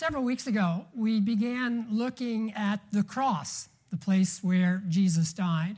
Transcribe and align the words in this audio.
several 0.00 0.24
weeks 0.24 0.46
ago, 0.46 0.86
we 0.96 1.20
began 1.20 1.86
looking 1.90 2.54
at 2.54 2.80
the 2.90 3.02
cross, 3.02 3.68
the 3.90 3.98
place 3.98 4.42
where 4.42 4.82
Jesus 4.88 5.34
died, 5.34 5.76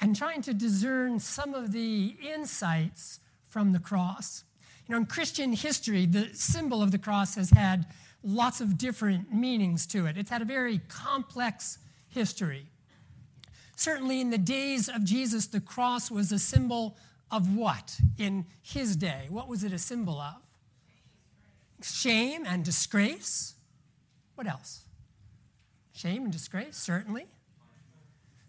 and 0.00 0.16
trying 0.16 0.40
to 0.40 0.54
discern 0.54 1.20
some 1.20 1.52
of 1.52 1.70
the 1.70 2.16
insights 2.34 3.20
from 3.48 3.74
the 3.74 3.78
cross. 3.78 4.44
You 4.88 4.94
know, 4.94 4.96
in 4.96 5.04
Christian 5.04 5.52
history, 5.52 6.06
the 6.06 6.30
symbol 6.32 6.82
of 6.82 6.90
the 6.90 6.96
cross 6.96 7.34
has 7.34 7.50
had 7.50 7.84
lots 8.24 8.62
of 8.62 8.78
different 8.78 9.30
meanings 9.30 9.86
to 9.88 10.06
it. 10.06 10.16
It's 10.16 10.30
had 10.30 10.40
a 10.40 10.46
very 10.46 10.80
complex 10.88 11.76
history. 12.08 12.64
Certainly, 13.76 14.22
in 14.22 14.30
the 14.30 14.38
days 14.38 14.88
of 14.88 15.04
Jesus, 15.04 15.46
the 15.46 15.60
cross 15.60 16.10
was 16.10 16.32
a 16.32 16.38
symbol 16.38 16.96
of 17.30 17.54
what 17.54 18.00
in 18.16 18.46
his 18.62 18.96
day? 18.96 19.26
What 19.28 19.48
was 19.48 19.64
it 19.64 19.74
a 19.74 19.78
symbol 19.78 20.18
of? 20.18 20.49
Shame 21.82 22.44
and 22.46 22.64
disgrace. 22.64 23.54
What 24.34 24.46
else? 24.46 24.84
Shame 25.92 26.24
and 26.24 26.32
disgrace, 26.32 26.76
certainly. 26.76 27.26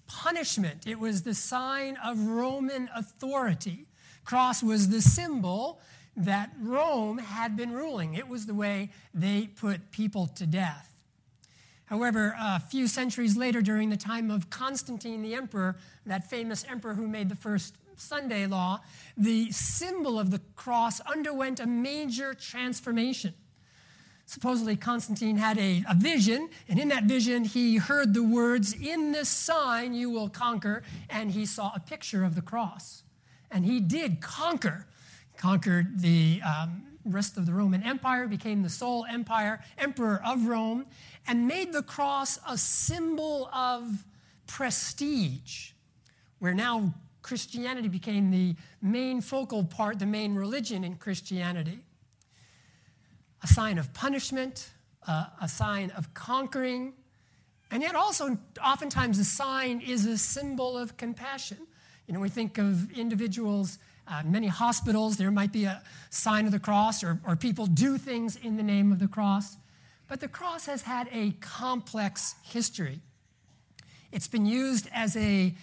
Punishment. 0.08 0.88
It 0.88 1.00
was 1.00 1.24
the 1.24 1.34
sign 1.34 1.98
of 2.04 2.20
Roman 2.20 2.90
authority. 2.96 3.88
Cross 4.24 4.64
was 4.64 4.90
the 4.90 5.02
symbol 5.02 5.80
that 6.16 6.52
Rome 6.62 7.18
had 7.18 7.56
been 7.56 7.72
ruling. 7.72 8.14
It 8.14 8.28
was 8.28 8.46
the 8.46 8.54
way 8.54 8.92
they 9.14 9.48
put 9.48 9.92
people 9.92 10.28
to 10.28 10.46
death. 10.46 10.94
However, 11.86 12.36
a 12.40 12.60
few 12.60 12.88
centuries 12.88 13.36
later, 13.36 13.62
during 13.62 13.90
the 13.90 13.98
time 13.98 14.32
of 14.32 14.50
Constantine 14.50 15.22
the 15.22 15.36
emperor, 15.36 15.76
that 16.06 16.30
famous 16.30 16.66
emperor 16.70 16.94
who 16.94 17.08
made 17.08 17.28
the 17.28 17.36
first 17.36 17.76
Sunday 18.02 18.48
law, 18.48 18.82
the 19.16 19.52
symbol 19.52 20.20
of 20.20 20.32
the 20.32 20.42
cross 20.56 21.00
underwent 21.02 21.60
a 21.60 21.68
major 21.68 22.34
transformation. 22.34 23.34
Supposedly, 24.26 24.78
Constantine 24.78 25.36
had 25.36 25.58
a, 25.58 25.84
a, 25.90 25.94
vision, 25.94 26.50
and 26.70 26.80
in 26.80 26.88
that 26.88 27.04
vision, 27.04 27.44
he 27.44 27.78
heard 27.78 28.14
the 28.14 28.24
words, 28.24 28.74
In 28.74 29.12
this 29.12 29.28
sign 29.28 29.94
you 29.94 30.10
will 30.10 30.30
conquer, 30.30 30.84
and 31.10 31.32
he 31.32 31.46
saw 31.46 31.74
a 31.76 31.82
picture 31.82 32.24
of 32.24 32.36
the 32.36 32.42
cross. 32.42 33.04
And 33.52 33.66
he 33.66 33.82
did 33.82 34.22
conquer, 34.22 34.88
conquered 35.36 36.00
the 36.00 36.42
um, 36.44 36.84
rest 37.04 37.38
of 37.38 37.46
the 37.46 37.54
Roman 37.54 37.84
Empire, 37.84 38.28
became 38.28 38.64
the 38.64 38.70
sole 38.70 39.06
empire, 39.06 39.62
emperor 39.78 40.22
of 40.26 40.48
Rome, 40.48 40.86
and 41.28 41.48
made 41.48 41.74
the 41.74 41.84
cross 41.84 42.40
a 42.48 42.58
symbol 42.58 43.50
of 43.54 44.06
prestige, 44.48 45.72
where 46.40 46.54
now 46.54 46.94
Christianity 47.22 47.88
became 47.88 48.32
the 48.32 48.56
main 48.82 49.22
focal 49.22 49.64
part, 49.64 50.00
the 50.00 50.06
main 50.06 50.36
religion 50.36 50.84
in 50.84 50.96
Christianity. 50.96 51.80
A 53.44 53.48
sign 53.48 53.78
of 53.78 53.94
punishment, 53.94 54.70
uh, 55.08 55.26
a 55.42 55.48
sign 55.48 55.92
of 55.92 56.14
conquering, 56.14 56.94
and 57.72 57.82
yet 57.82 57.96
also 57.96 58.38
oftentimes 58.64 59.18
a 59.18 59.24
sign 59.24 59.82
is 59.82 60.06
a 60.06 60.18
symbol 60.18 60.78
of 60.78 60.98
compassion. 60.98 61.58
You 62.08 62.14
know, 62.14 62.20
we 62.20 62.30
think 62.30 62.58
of 62.58 62.92
individuals, 62.92 63.80
uh, 64.08 64.24
many 64.26 64.48
hospitals, 64.48 65.18
there 65.18 65.32
might 65.32 65.54
be 65.54 65.64
a 65.64 65.82
sign 66.10 66.46
of 66.46 66.52
the 66.52 66.60
cross, 66.60 67.04
or, 67.04 67.20
or 67.26 67.36
people 67.36 67.66
do 67.66 67.98
things 67.98 68.36
in 68.36 68.58
the 68.58 68.64
name 68.64 68.92
of 68.92 69.00
the 69.00 69.08
cross. 69.08 69.58
But 70.10 70.20
the 70.20 70.28
cross 70.28 70.66
has 70.66 70.82
had 70.82 71.08
a 71.14 71.32
complex 71.40 72.36
history. 72.44 73.00
It's 74.12 74.28
been 74.28 74.46
used 74.46 74.90
as 74.94 75.16
a 75.16 75.56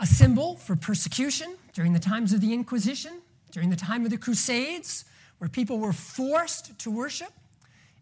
a 0.00 0.06
symbol 0.06 0.56
for 0.56 0.74
persecution 0.74 1.54
during 1.74 1.92
the 1.92 2.00
times 2.00 2.32
of 2.32 2.40
the 2.40 2.54
Inquisition, 2.54 3.20
during 3.52 3.68
the 3.68 3.76
time 3.76 4.04
of 4.04 4.10
the 4.10 4.16
Crusades, 4.16 5.04
where 5.38 5.48
people 5.48 5.78
were 5.78 5.92
forced 5.92 6.78
to 6.78 6.90
worship. 6.90 7.32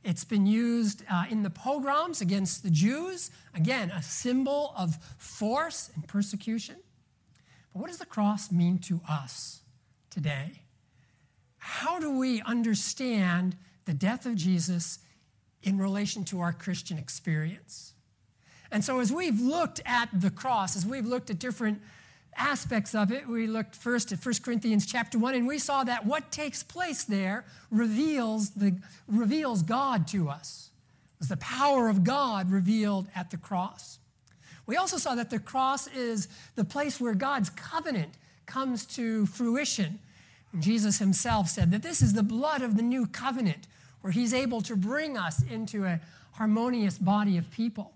It's 0.05 0.22
been 0.22 0.46
used 0.46 1.02
uh, 1.10 1.24
in 1.28 1.42
the 1.42 1.50
pogroms 1.50 2.20
against 2.20 2.62
the 2.62 2.70
Jews, 2.70 3.32
again, 3.52 3.90
a 3.90 4.00
symbol 4.00 4.72
of 4.78 4.96
force 5.18 5.90
and 5.94 6.06
persecution. 6.06 6.77
But 7.72 7.80
what 7.80 7.88
does 7.88 7.98
the 7.98 8.06
cross 8.06 8.52
mean 8.52 8.78
to 8.80 9.00
us 9.08 9.62
today? 10.08 10.62
How 11.58 11.98
do 11.98 12.17
we 12.17 12.40
understand 12.42 13.56
the 13.86 13.92
death 13.92 14.24
of 14.24 14.36
Jesus 14.36 15.00
in 15.62 15.78
relation 15.78 16.24
to 16.27 16.40
our 16.40 16.52
Christian 16.52 16.96
experience? 16.96 17.92
And 18.70 18.84
so, 18.84 19.01
as 19.01 19.12
we've 19.12 19.40
looked 19.40 19.80
at 19.86 20.08
the 20.12 20.30
cross, 20.30 20.77
as 20.77 20.84
we've 20.84 21.06
looked 21.06 21.30
at 21.30 21.39
different 21.39 21.80
aspects 22.36 22.95
of 22.95 23.11
it, 23.11 23.27
we 23.27 23.46
looked 23.46 23.74
first 23.74 24.12
at 24.12 24.24
1 24.24 24.34
Corinthians 24.42 24.86
chapter 24.86 25.18
1, 25.18 25.34
and 25.34 25.46
we 25.46 25.58
saw 25.58 25.84
that 25.84 26.06
what 26.06 26.30
takes 26.30 26.62
place 26.62 27.05
there 27.05 27.45
reveals, 27.70 28.51
the, 28.51 28.79
reveals 29.06 29.62
God 29.62 30.06
to 30.08 30.29
us. 30.29 30.70
It 31.17 31.20
was 31.20 31.29
the 31.29 31.36
power 31.39 31.89
of 31.89 32.05
God 32.05 32.51
revealed 32.51 33.08
at 33.14 33.30
the 33.30 33.36
cross. 33.36 33.98
We 34.67 34.77
also 34.77 34.98
saw 34.98 35.14
that 35.14 35.30
the 35.30 35.39
cross 35.39 35.86
is 35.89 36.29
the 36.55 36.64
place 36.64 37.00
where 37.00 37.14
God's 37.14 37.50
covenant 37.50 38.12
comes 38.46 38.85
to 38.86 39.27
fruition. 39.27 39.98
And 40.52 40.62
Jesus 40.62 40.98
himself 40.98 41.48
said 41.48 41.70
that 41.70 41.83
this 41.83 42.02
is 42.02 42.12
the 42.12 42.23
blood 42.23 42.62
of 42.62 42.77
the 42.77 42.83
new 42.83 43.06
covenant, 43.06 43.67
where 44.02 44.12
he's 44.12 44.35
able 44.35 44.61
to 44.62 44.77
bring 44.77 45.17
us 45.17 45.42
into 45.42 45.85
a 45.85 46.00
harmonious 46.33 46.98
body 46.98 47.36
of 47.36 47.50
people. 47.50 47.92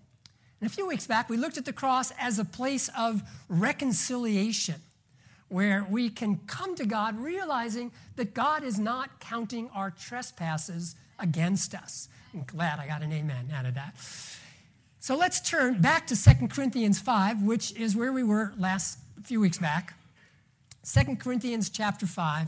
And 0.62 0.70
a 0.70 0.72
few 0.72 0.86
weeks 0.86 1.08
back, 1.08 1.28
we 1.28 1.36
looked 1.36 1.58
at 1.58 1.64
the 1.64 1.72
cross 1.72 2.12
as 2.20 2.38
a 2.38 2.44
place 2.44 2.88
of 2.96 3.20
reconciliation, 3.48 4.76
where 5.48 5.84
we 5.90 6.08
can 6.08 6.38
come 6.46 6.76
to 6.76 6.86
God 6.86 7.18
realizing 7.18 7.90
that 8.14 8.32
God 8.32 8.62
is 8.62 8.78
not 8.78 9.18
counting 9.18 9.68
our 9.74 9.90
trespasses 9.90 10.94
against 11.18 11.74
us. 11.74 12.08
I'm 12.32 12.44
glad 12.44 12.78
I 12.78 12.86
got 12.86 13.02
an 13.02 13.10
amen 13.12 13.52
out 13.52 13.66
of 13.66 13.74
that. 13.74 13.96
So 15.00 15.16
let's 15.16 15.40
turn 15.40 15.80
back 15.80 16.06
to 16.06 16.16
2 16.16 16.46
Corinthians 16.46 17.00
5, 17.00 17.42
which 17.42 17.72
is 17.72 17.96
where 17.96 18.12
we 18.12 18.22
were 18.22 18.54
last 18.56 19.00
few 19.24 19.40
weeks 19.40 19.58
back. 19.58 19.94
2 20.84 21.16
Corinthians 21.16 21.70
chapter 21.70 22.06
5. 22.06 22.46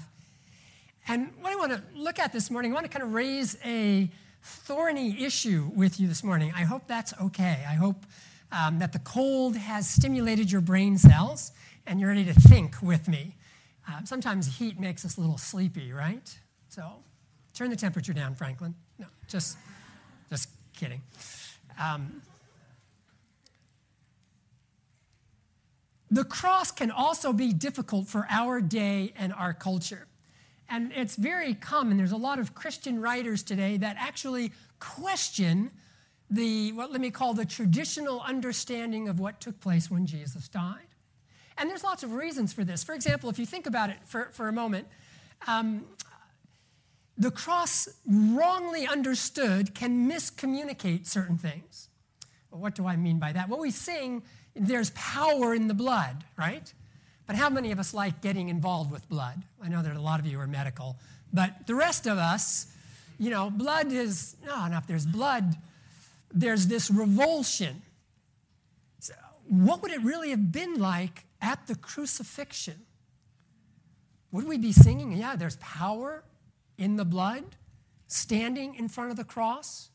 And 1.09 1.33
what 1.41 1.53
I 1.53 1.57
want 1.57 1.73
to 1.73 1.83
look 1.97 2.21
at 2.21 2.33
this 2.33 2.49
morning, 2.49 2.71
I 2.71 2.75
want 2.75 2.87
to 2.87 2.97
kind 2.97 3.03
of 3.03 3.13
raise 3.13 3.57
a 3.65 4.09
thorny 4.44 5.25
issue 5.25 5.71
with 5.75 5.99
you 5.99 6.06
this 6.06 6.22
morning. 6.22 6.53
I 6.55 6.62
hope 6.62 6.87
that's 6.87 7.15
okay. 7.21 7.65
I 7.69 7.75
hope 7.75 8.05
um, 8.53 8.78
that 8.78 8.93
the 8.93 8.99
cold 9.00 9.56
has 9.56 9.88
stimulated 9.88 10.53
your 10.53 10.60
brain 10.60 10.99
cells 10.99 11.53
and 11.87 11.99
you're 11.99 12.10
ready 12.10 12.25
to 12.27 12.34
think 12.34 12.77
with 12.82 13.09
me. 13.09 13.37
Uh, 13.88 14.05
sometimes 14.05 14.59
heat 14.59 14.78
makes 14.78 15.05
us 15.05 15.16
a 15.16 15.21
little 15.21 15.38
sleepy, 15.38 15.93
right? 15.93 16.37
So 16.69 16.84
turn 17.55 17.71
the 17.71 17.77
temperature 17.77 18.12
down, 18.12 18.34
Franklin. 18.34 18.75
No, 18.99 19.06
just, 19.28 19.56
just 20.31 20.49
kidding. 20.75 21.00
Um, 21.82 22.22
the 26.11 26.25
cross 26.25 26.71
can 26.71 26.91
also 26.91 27.32
be 27.32 27.53
difficult 27.53 28.09
for 28.09 28.26
our 28.31 28.61
day 28.61 29.12
and 29.16 29.32
our 29.32 29.55
culture. 29.55 30.06
And 30.69 30.93
it's 30.95 31.17
very 31.17 31.55
common. 31.55 31.97
There's 31.97 32.13
a 32.13 32.17
lot 32.17 32.39
of 32.39 32.55
Christian 32.55 33.01
writers 33.01 33.43
today 33.43 33.77
that 33.77 33.97
actually 33.99 34.53
question 34.79 35.71
the, 36.31 36.73
what 36.73 36.91
let 36.91 37.01
me 37.01 37.11
call 37.11 37.35
the 37.35 37.45
traditional 37.45 38.21
understanding 38.21 39.09
of 39.09 39.21
what 39.21 39.41
took 39.41 39.61
place 39.61 39.91
when 39.91 40.07
Jesus 40.07 40.49
died. 40.49 40.89
And 41.57 41.71
there's 41.71 41.85
lots 41.85 42.03
of 42.03 42.13
reasons 42.13 42.53
for 42.53 42.65
this. 42.65 42.83
For 42.83 42.95
example, 42.95 43.31
if 43.31 43.39
you 43.39 43.47
think 43.47 43.67
about 43.67 43.91
it 43.91 43.99
for, 44.05 44.31
for 44.33 44.49
a 44.49 44.53
moment, 44.53 44.89
um, 45.47 45.85
the 47.17 47.31
cross, 47.31 47.89
wrongly 48.07 48.87
understood, 48.87 49.75
can 49.75 50.11
miscommunicate 50.11 51.07
certain 51.07 51.39
things. 51.39 51.89
Well, 52.51 52.61
what 52.61 52.75
do 52.75 52.87
I 52.87 52.97
mean 52.97 53.19
by 53.19 53.33
that? 53.33 53.49
Well, 53.49 53.61
we 53.61 53.71
sing, 53.71 54.23
there's 54.55 54.91
power 54.91 55.55
in 55.55 55.69
the 55.69 55.75
blood, 55.75 56.25
right? 56.37 56.73
But 57.27 57.37
how 57.37 57.49
many 57.49 57.73
of 57.73 57.79
us 57.79 57.95
like 57.95 58.21
getting 58.21 58.49
involved 58.49 58.91
with 58.91 59.09
blood? 59.09 59.43
I 59.62 59.69
know 59.69 59.83
that 59.83 59.97
a 59.97 60.01
lot 60.01 60.21
of 60.21 60.27
you 60.27 60.39
are 60.41 60.47
medical, 60.47 60.97
but 61.33 61.67
the 61.67 61.75
rest 61.75 62.07
of 62.07 62.19
us, 62.19 62.67
you 63.19 63.31
know, 63.31 63.51
blood 63.51 63.91
is, 63.91 64.37
no, 64.45 64.65
enough. 64.65 64.87
there's 64.87 65.07
blood, 65.07 65.57
there's 66.32 66.67
this 66.67 66.91
revulsion. 66.91 67.82
So 69.00 69.15
what 69.49 69.82
would 69.82 69.91
it 69.91 70.03
really 70.03 70.31
have 70.31 70.53
been 70.53 70.75
like 70.79 71.25
at 71.41 71.67
the 71.67 71.75
crucifixion? 71.75 72.82
Would 74.32 74.47
we 74.47 74.59
be 74.59 74.73
singing, 74.73 75.12
yeah, 75.12 75.37
there's 75.37 75.56
power 75.56 76.25
in 76.76 76.97
the 76.97 77.05
blood 77.05 77.44
standing 78.09 78.75
in 78.75 78.88
front 78.88 79.11
of 79.11 79.17
the 79.17 79.25
cross? 79.25 79.91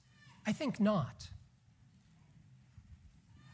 I 0.48 0.54
think 0.54 0.80
not. 0.80 1.30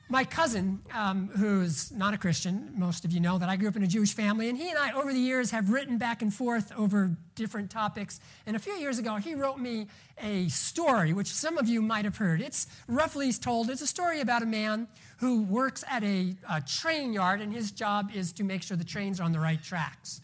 My 0.07 0.23
cousin, 0.23 0.81
um, 0.93 1.29
who's 1.29 1.91
not 1.91 2.13
a 2.13 2.17
Christian, 2.17 2.71
most 2.75 3.05
of 3.05 3.11
you 3.11 3.19
know 3.19 3.39
that 3.39 3.49
I 3.49 3.55
grew 3.55 3.67
up 3.67 3.75
in 3.75 3.81
a 3.81 3.87
Jewish 3.87 4.13
family, 4.13 4.49
and 4.49 4.57
he 4.57 4.69
and 4.69 4.77
I, 4.77 4.91
over 4.91 5.11
the 5.11 5.19
years, 5.19 5.49
have 5.49 5.71
written 5.71 5.97
back 5.97 6.21
and 6.21 6.31
forth 6.31 6.71
over 6.77 7.17
different 7.33 7.71
topics. 7.71 8.19
And 8.45 8.55
a 8.55 8.59
few 8.59 8.73
years 8.73 8.99
ago, 8.99 9.15
he 9.15 9.33
wrote 9.33 9.57
me 9.57 9.87
a 10.21 10.47
story, 10.49 11.11
which 11.11 11.33
some 11.33 11.57
of 11.57 11.67
you 11.67 11.81
might 11.81 12.05
have 12.05 12.17
heard. 12.17 12.39
It's 12.39 12.67
roughly 12.87 13.33
told, 13.33 13.71
it's 13.71 13.81
a 13.81 13.87
story 13.87 14.21
about 14.21 14.43
a 14.43 14.45
man 14.45 14.87
who 15.17 15.41
works 15.41 15.83
at 15.89 16.03
a, 16.03 16.35
a 16.51 16.61
train 16.61 17.11
yard, 17.11 17.41
and 17.41 17.51
his 17.51 17.71
job 17.71 18.11
is 18.13 18.31
to 18.33 18.43
make 18.43 18.61
sure 18.61 18.77
the 18.77 18.83
trains 18.83 19.19
are 19.19 19.23
on 19.23 19.31
the 19.31 19.39
right 19.39 19.61
tracks. 19.61 20.21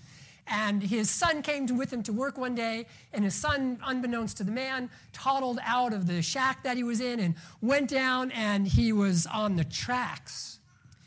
And 0.51 0.83
his 0.83 1.09
son 1.09 1.41
came 1.41 1.65
to, 1.67 1.73
with 1.73 1.93
him 1.93 2.03
to 2.03 2.11
work 2.11 2.37
one 2.37 2.53
day, 2.53 2.85
and 3.13 3.23
his 3.23 3.33
son, 3.33 3.79
unbeknownst 3.85 4.35
to 4.37 4.43
the 4.43 4.51
man, 4.51 4.89
toddled 5.13 5.59
out 5.65 5.93
of 5.93 6.07
the 6.07 6.21
shack 6.21 6.63
that 6.63 6.75
he 6.75 6.83
was 6.83 6.99
in 6.99 7.21
and 7.21 7.35
went 7.61 7.89
down, 7.89 8.31
and 8.31 8.67
he 8.67 8.91
was 8.91 9.25
on 9.25 9.55
the 9.55 9.63
tracks. 9.63 10.59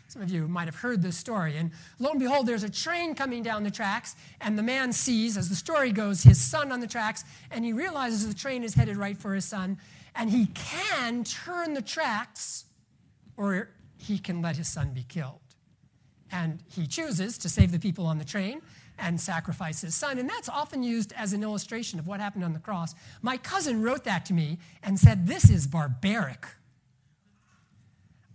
Some 0.08 0.22
of 0.22 0.30
you 0.30 0.48
might 0.48 0.64
have 0.64 0.76
heard 0.76 1.02
this 1.02 1.18
story. 1.18 1.58
And 1.58 1.72
lo 1.98 2.10
and 2.10 2.18
behold, 2.18 2.46
there's 2.46 2.62
a 2.62 2.70
train 2.70 3.14
coming 3.14 3.42
down 3.42 3.64
the 3.64 3.70
tracks, 3.70 4.16
and 4.40 4.58
the 4.58 4.62
man 4.62 4.92
sees, 4.94 5.36
as 5.36 5.50
the 5.50 5.56
story 5.56 5.92
goes, 5.92 6.22
his 6.22 6.40
son 6.40 6.72
on 6.72 6.80
the 6.80 6.86
tracks, 6.86 7.22
and 7.50 7.66
he 7.66 7.74
realizes 7.74 8.26
the 8.26 8.32
train 8.32 8.64
is 8.64 8.72
headed 8.72 8.96
right 8.96 9.18
for 9.18 9.34
his 9.34 9.44
son, 9.44 9.76
and 10.14 10.30
he 10.30 10.46
can 10.54 11.22
turn 11.22 11.74
the 11.74 11.82
tracks, 11.82 12.64
or 13.36 13.68
he 13.98 14.18
can 14.18 14.40
let 14.40 14.56
his 14.56 14.68
son 14.68 14.94
be 14.94 15.02
killed. 15.02 15.40
And 16.32 16.62
he 16.74 16.86
chooses 16.86 17.36
to 17.38 17.50
save 17.50 17.72
the 17.72 17.78
people 17.78 18.06
on 18.06 18.16
the 18.18 18.24
train 18.24 18.62
and 18.98 19.20
sacrifice 19.20 19.80
his 19.80 19.94
son. 19.94 20.18
And 20.18 20.28
that's 20.28 20.48
often 20.48 20.82
used 20.82 21.12
as 21.16 21.32
an 21.32 21.42
illustration 21.42 21.98
of 21.98 22.06
what 22.06 22.20
happened 22.20 22.44
on 22.44 22.52
the 22.52 22.58
cross. 22.58 22.94
My 23.22 23.36
cousin 23.36 23.82
wrote 23.82 24.04
that 24.04 24.24
to 24.26 24.34
me 24.34 24.58
and 24.82 24.98
said, 24.98 25.26
This 25.26 25.50
is 25.50 25.66
barbaric. 25.66 26.46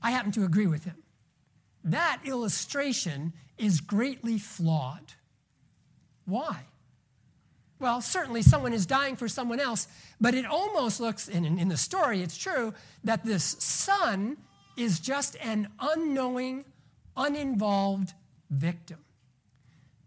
I 0.02 0.12
happen 0.12 0.32
to 0.34 0.44
agree 0.44 0.68
with 0.68 0.86
him. 0.86 0.96
That 1.84 2.22
illustration 2.26 3.34
is 3.58 3.82
greatly 3.82 4.38
flawed. 4.38 5.14
Why? 6.26 6.62
Well, 7.80 8.02
certainly 8.02 8.42
someone 8.42 8.74
is 8.74 8.86
dying 8.86 9.16
for 9.16 9.28
someone 9.28 9.60
else, 9.60 9.88
but 10.20 10.36
it 10.36 10.46
almost 10.46 11.00
looks, 11.00 11.30
and 11.30 11.46
in 11.46 11.70
the 11.70 11.78
story 11.78 12.22
it's 12.22 12.38
true, 12.38 12.74
that 13.06 13.26
this 13.26 13.44
son 13.60 14.38
is 14.76 15.00
just 15.00 15.38
an 15.42 15.70
unknowing, 15.80 16.66
uninvolved 17.16 18.14
victim. 18.50 19.00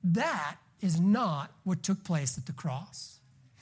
That 0.04 0.56
is 0.80 1.00
not 1.00 1.52
what 1.64 1.82
took 1.82 2.02
place 2.04 2.36
at 2.36 2.46
the 2.46 2.52
cross. 2.52 3.20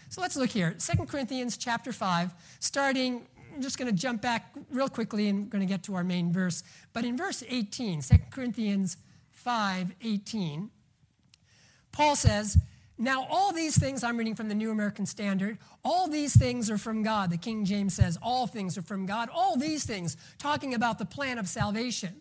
So 0.08 0.20
let's 0.20 0.36
look 0.36 0.50
here. 0.50 0.74
2 0.78 1.04
Corinthians 1.06 1.56
chapter 1.56 1.92
5, 1.92 2.34
starting, 2.58 3.26
I'm 3.54 3.62
just 3.62 3.78
going 3.78 3.90
to 3.90 3.96
jump 3.96 4.22
back 4.22 4.54
real 4.70 4.88
quickly 4.88 5.28
and 5.28 5.44
we're 5.44 5.50
going 5.50 5.66
to 5.66 5.72
get 5.72 5.84
to 5.84 5.94
our 5.94 6.02
main 6.02 6.32
verse. 6.32 6.64
But 6.92 7.04
in 7.04 7.16
verse 7.16 7.44
18, 7.48 8.02
2 8.02 8.16
Corinthians 8.30 8.96
5 9.32 9.92
18, 10.02 10.70
Paul 11.92 12.16
says, 12.16 12.58
Now 12.98 13.26
all 13.30 13.52
these 13.52 13.78
things, 13.78 14.02
I'm 14.02 14.16
reading 14.16 14.34
from 14.34 14.48
the 14.48 14.54
New 14.54 14.70
American 14.70 15.06
Standard, 15.06 15.58
all 15.84 16.08
these 16.08 16.36
things 16.36 16.70
are 16.70 16.78
from 16.78 17.02
God. 17.02 17.30
The 17.30 17.38
King 17.38 17.64
James 17.64 17.94
says, 17.94 18.18
All 18.22 18.46
things 18.46 18.76
are 18.78 18.82
from 18.82 19.06
God. 19.06 19.28
All 19.32 19.56
these 19.56 19.84
things, 19.84 20.16
talking 20.38 20.74
about 20.74 20.98
the 20.98 21.06
plan 21.06 21.38
of 21.38 21.48
salvation 21.48 22.20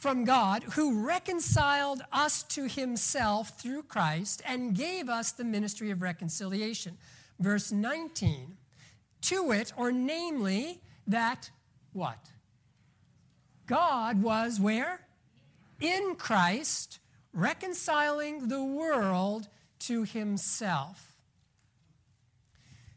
from 0.00 0.24
God, 0.24 0.62
who 0.62 1.06
reconciled 1.06 2.00
us 2.10 2.42
to 2.44 2.66
himself 2.66 3.60
through 3.60 3.82
Christ 3.82 4.40
and 4.46 4.74
gave 4.74 5.10
us 5.10 5.32
the 5.32 5.44
ministry 5.44 5.90
of 5.90 6.00
reconciliation. 6.00 6.96
Verse 7.38 7.70
19, 7.70 8.56
to 9.22 9.52
it, 9.52 9.74
or 9.76 9.92
namely, 9.92 10.80
that 11.06 11.50
what? 11.92 12.30
God 13.66 14.22
was 14.22 14.58
where? 14.58 15.02
In 15.80 16.14
Christ, 16.16 16.98
reconciling 17.34 18.48
the 18.48 18.64
world 18.64 19.48
to 19.80 20.04
himself. 20.04 21.14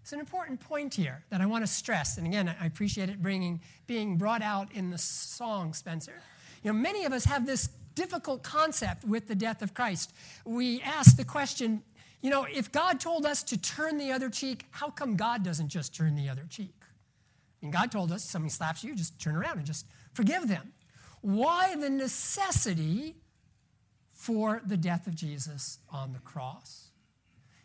It's 0.02 0.14
an 0.14 0.20
important 0.20 0.62
point 0.62 0.94
here 0.94 1.24
that 1.30 1.42
I 1.42 1.46
want 1.48 1.66
to 1.66 1.72
stress. 1.72 2.18
And 2.18 2.26
again, 2.26 2.54
I 2.60 2.66
appreciate 2.66 3.10
it 3.10 3.22
bringing, 3.22 3.62
being 3.88 4.18
brought 4.18 4.42
out 4.42 4.70
in 4.74 4.90
the 4.90 4.98
song, 4.98 5.74
Spencer. 5.74 6.22
You 6.64 6.72
know, 6.72 6.80
many 6.80 7.06
of 7.06 7.14
us 7.14 7.26
have 7.26 7.46
this 7.46 7.70
difficult 7.96 8.42
concept 8.42 9.04
with 9.06 9.28
the 9.28 9.36
death 9.36 9.62
of 9.62 9.74
Christ. 9.74 10.14
We 10.46 10.82
ask 10.82 11.16
the 11.16 11.26
question, 11.26 11.84
you 12.22 12.30
know, 12.30 12.48
if 12.52 12.72
God 12.72 13.00
told 13.00 13.26
us 13.26 13.44
to 13.44 13.58
turn 13.58 13.98
the 13.98 14.12
other 14.12 14.30
cheek, 14.30 14.66
how 14.72 14.90
come 14.90 15.16
God 15.16 15.44
doesn't 15.44 15.68
just 15.68 15.94
turn 15.94 16.16
the 16.16 16.30
other 16.30 16.46
cheek? 16.50 16.74
I 16.82 17.66
mean, 17.66 17.72
God 17.72 17.92
told 17.92 18.12
us, 18.12 18.24
somebody 18.24 18.50
slaps 18.50 18.84
you, 18.84 18.96
just 18.96 19.20
turn 19.20 19.36
around 19.36 19.58
and 19.58 19.66
just 19.66 19.86
forgive 20.14 20.48
them. 20.48 20.74
Why 21.22 21.76
the 21.76 21.90
necessity 21.90 23.16
for 24.14 24.62
the 24.66 24.78
death 24.78 25.06
of 25.08 25.16
Jesus 25.16 25.80
on 25.90 26.14
the 26.14 26.20
cross? 26.20 26.90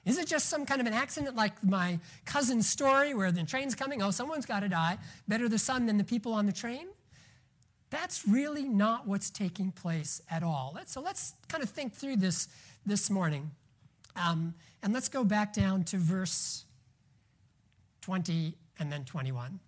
Is 0.05 0.19
it 0.19 0.27
just 0.27 0.49
some 0.49 0.65
kind 0.65 0.81
of 0.81 0.87
an 0.87 0.93
accident 0.93 1.37
like 1.37 1.63
my 1.63 2.01
cousin's 2.25 2.69
story 2.69 3.15
where 3.15 3.31
the 3.31 3.43
train's 3.45 3.75
coming? 3.75 4.03
Oh, 4.03 4.11
someone's 4.11 4.47
got 4.47 4.61
to 4.61 4.69
die. 4.69 4.99
Better 5.27 5.49
the 5.49 5.59
son 5.59 5.87
than 5.87 5.99
the 5.99 6.05
people 6.05 6.33
on 6.33 6.47
the 6.47 6.53
train? 6.53 6.87
That's 7.91 8.27
really 8.29 8.69
not 8.69 9.07
what's 9.07 9.31
taking 9.31 9.73
place 9.73 10.21
at 10.31 10.43
all. 10.43 10.79
So 10.87 11.01
let's 11.01 11.35
kind 11.49 11.63
of 11.63 11.71
think 11.71 11.95
through 11.95 12.17
this 12.17 12.49
this 12.85 13.11
morning. 13.11 13.51
Um, 14.17 14.55
and 14.83 14.93
let's 14.93 15.09
go 15.09 15.25
back 15.25 15.53
down 15.53 15.85
to 15.85 15.97
verse 15.97 16.65
20 18.03 18.55
and 18.79 18.93
then 18.93 19.05
21. 19.05 19.61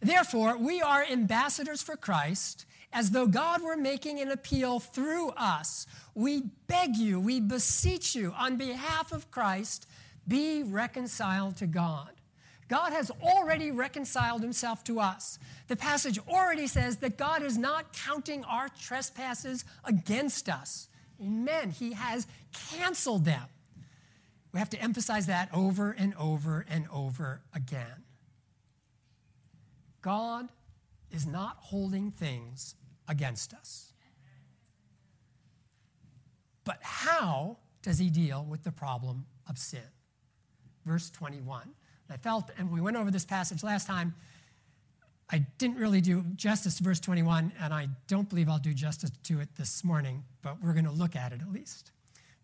Therefore, 0.00 0.58
we 0.58 0.82
are 0.82 1.04
ambassadors 1.04 1.82
for 1.82 1.96
Christ, 1.96 2.66
as 2.92 3.10
though 3.10 3.26
God 3.26 3.62
were 3.62 3.76
making 3.76 4.20
an 4.20 4.30
appeal 4.30 4.78
through 4.78 5.30
us. 5.30 5.86
We 6.14 6.42
beg 6.66 6.96
you, 6.96 7.18
we 7.20 7.40
beseech 7.40 8.14
you, 8.14 8.32
on 8.36 8.56
behalf 8.56 9.12
of 9.12 9.30
Christ, 9.30 9.86
be 10.26 10.62
reconciled 10.62 11.56
to 11.56 11.66
God. 11.66 12.10
God 12.68 12.92
has 12.92 13.10
already 13.22 13.70
reconciled 13.70 14.42
himself 14.42 14.82
to 14.84 15.00
us. 15.00 15.38
The 15.68 15.76
passage 15.76 16.18
already 16.28 16.66
says 16.66 16.98
that 16.98 17.18
God 17.18 17.42
is 17.42 17.58
not 17.58 17.92
counting 17.92 18.44
our 18.44 18.68
trespasses 18.68 19.64
against 19.84 20.48
us. 20.48 20.88
Amen. 21.20 21.70
He 21.70 21.92
has 21.92 22.26
canceled 22.52 23.24
them. 23.24 23.44
We 24.52 24.60
have 24.60 24.70
to 24.70 24.80
emphasize 24.80 25.26
that 25.26 25.48
over 25.52 25.90
and 25.90 26.14
over 26.14 26.64
and 26.68 26.86
over 26.92 27.42
again. 27.54 28.04
God 30.00 30.48
is 31.10 31.26
not 31.26 31.56
holding 31.58 32.10
things 32.10 32.74
against 33.08 33.52
us. 33.52 33.92
But 36.64 36.78
how 36.82 37.58
does 37.82 37.98
he 37.98 38.10
deal 38.10 38.44
with 38.48 38.64
the 38.64 38.72
problem 38.72 39.26
of 39.48 39.58
sin? 39.58 39.80
Verse 40.84 41.10
21. 41.10 41.70
I 42.10 42.16
felt, 42.16 42.50
and 42.58 42.70
we 42.70 42.80
went 42.80 42.96
over 42.96 43.10
this 43.10 43.24
passage 43.24 43.62
last 43.62 43.86
time, 43.86 44.14
I 45.30 45.38
didn't 45.58 45.78
really 45.78 46.00
do 46.00 46.22
justice 46.36 46.76
to 46.76 46.84
verse 46.84 47.00
21, 47.00 47.52
and 47.60 47.72
I 47.72 47.88
don't 48.08 48.28
believe 48.28 48.48
I'll 48.48 48.58
do 48.58 48.74
justice 48.74 49.10
to 49.24 49.40
it 49.40 49.48
this 49.56 49.82
morning, 49.82 50.24
but 50.42 50.62
we're 50.62 50.74
going 50.74 50.84
to 50.84 50.90
look 50.92 51.16
at 51.16 51.32
it 51.32 51.40
at 51.40 51.50
least. 51.50 51.92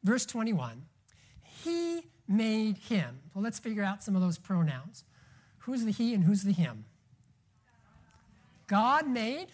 Verse 0.02 0.24
21 0.24 0.82
He 1.62 2.02
made 2.26 2.78
him. 2.78 3.20
Well, 3.34 3.44
let's 3.44 3.58
figure 3.58 3.84
out 3.84 4.02
some 4.02 4.16
of 4.16 4.22
those 4.22 4.38
pronouns. 4.38 5.04
Who's 5.58 5.84
the 5.84 5.92
he 5.92 6.14
and 6.14 6.24
who's 6.24 6.42
the 6.42 6.52
him? 6.52 6.86
God 8.66 9.08
made 9.08 9.48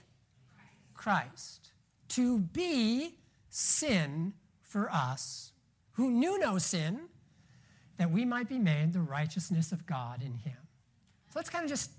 Christ 0.95 1.71
to 2.09 2.39
be 2.39 3.19
sin 3.51 4.35
for 4.63 4.91
us 4.93 5.53
who 5.93 6.11
knew 6.11 6.39
no 6.39 6.59
sin 6.59 7.09
that 7.99 8.11
we 8.11 8.25
might 8.25 8.49
be 8.49 8.59
made 8.59 8.93
the 8.93 9.01
righteousness 9.01 9.73
of 9.73 9.87
God 9.87 10.23
in 10.23 10.35
him. 10.35 10.59
So 11.29 11.39
let's 11.39 11.51
kind 11.51 11.65
of 11.65 11.71
just 11.71 11.91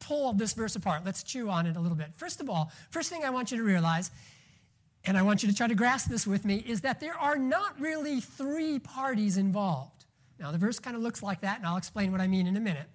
pull 0.00 0.32
this 0.32 0.52
verse 0.52 0.76
apart. 0.76 1.04
Let's 1.04 1.22
chew 1.22 1.50
on 1.50 1.66
it 1.66 1.76
a 1.76 1.80
little 1.80 1.96
bit. 1.96 2.08
First 2.16 2.40
of 2.40 2.48
all, 2.48 2.70
first 2.90 3.10
thing 3.10 3.24
I 3.24 3.30
want 3.30 3.50
you 3.50 3.58
to 3.58 3.64
realize, 3.64 4.10
and 5.04 5.16
I 5.16 5.22
want 5.22 5.42
you 5.42 5.48
to 5.48 5.54
try 5.54 5.66
to 5.66 5.74
grasp 5.74 6.08
this 6.08 6.26
with 6.26 6.44
me, 6.44 6.64
is 6.66 6.82
that 6.82 7.00
there 7.00 7.16
are 7.18 7.36
not 7.36 7.80
really 7.80 8.20
three 8.20 8.78
parties 8.78 9.36
involved. 9.36 10.04
Now, 10.38 10.52
the 10.52 10.58
verse 10.58 10.78
kind 10.78 10.94
of 10.96 11.02
looks 11.02 11.22
like 11.22 11.40
that, 11.40 11.58
and 11.58 11.66
I'll 11.66 11.76
explain 11.76 12.12
what 12.12 12.20
I 12.20 12.28
mean 12.28 12.46
in 12.46 12.56
a 12.56 12.60
minute. 12.60 12.86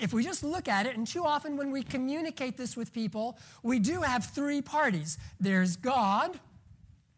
If 0.00 0.12
we 0.12 0.24
just 0.24 0.42
look 0.42 0.66
at 0.66 0.86
it, 0.86 0.96
and 0.96 1.06
too 1.06 1.24
often 1.24 1.56
when 1.56 1.70
we 1.70 1.82
communicate 1.84 2.56
this 2.56 2.76
with 2.76 2.92
people, 2.92 3.38
we 3.62 3.78
do 3.78 4.00
have 4.00 4.24
three 4.24 4.60
parties. 4.60 5.18
There's 5.38 5.76
God, 5.76 6.40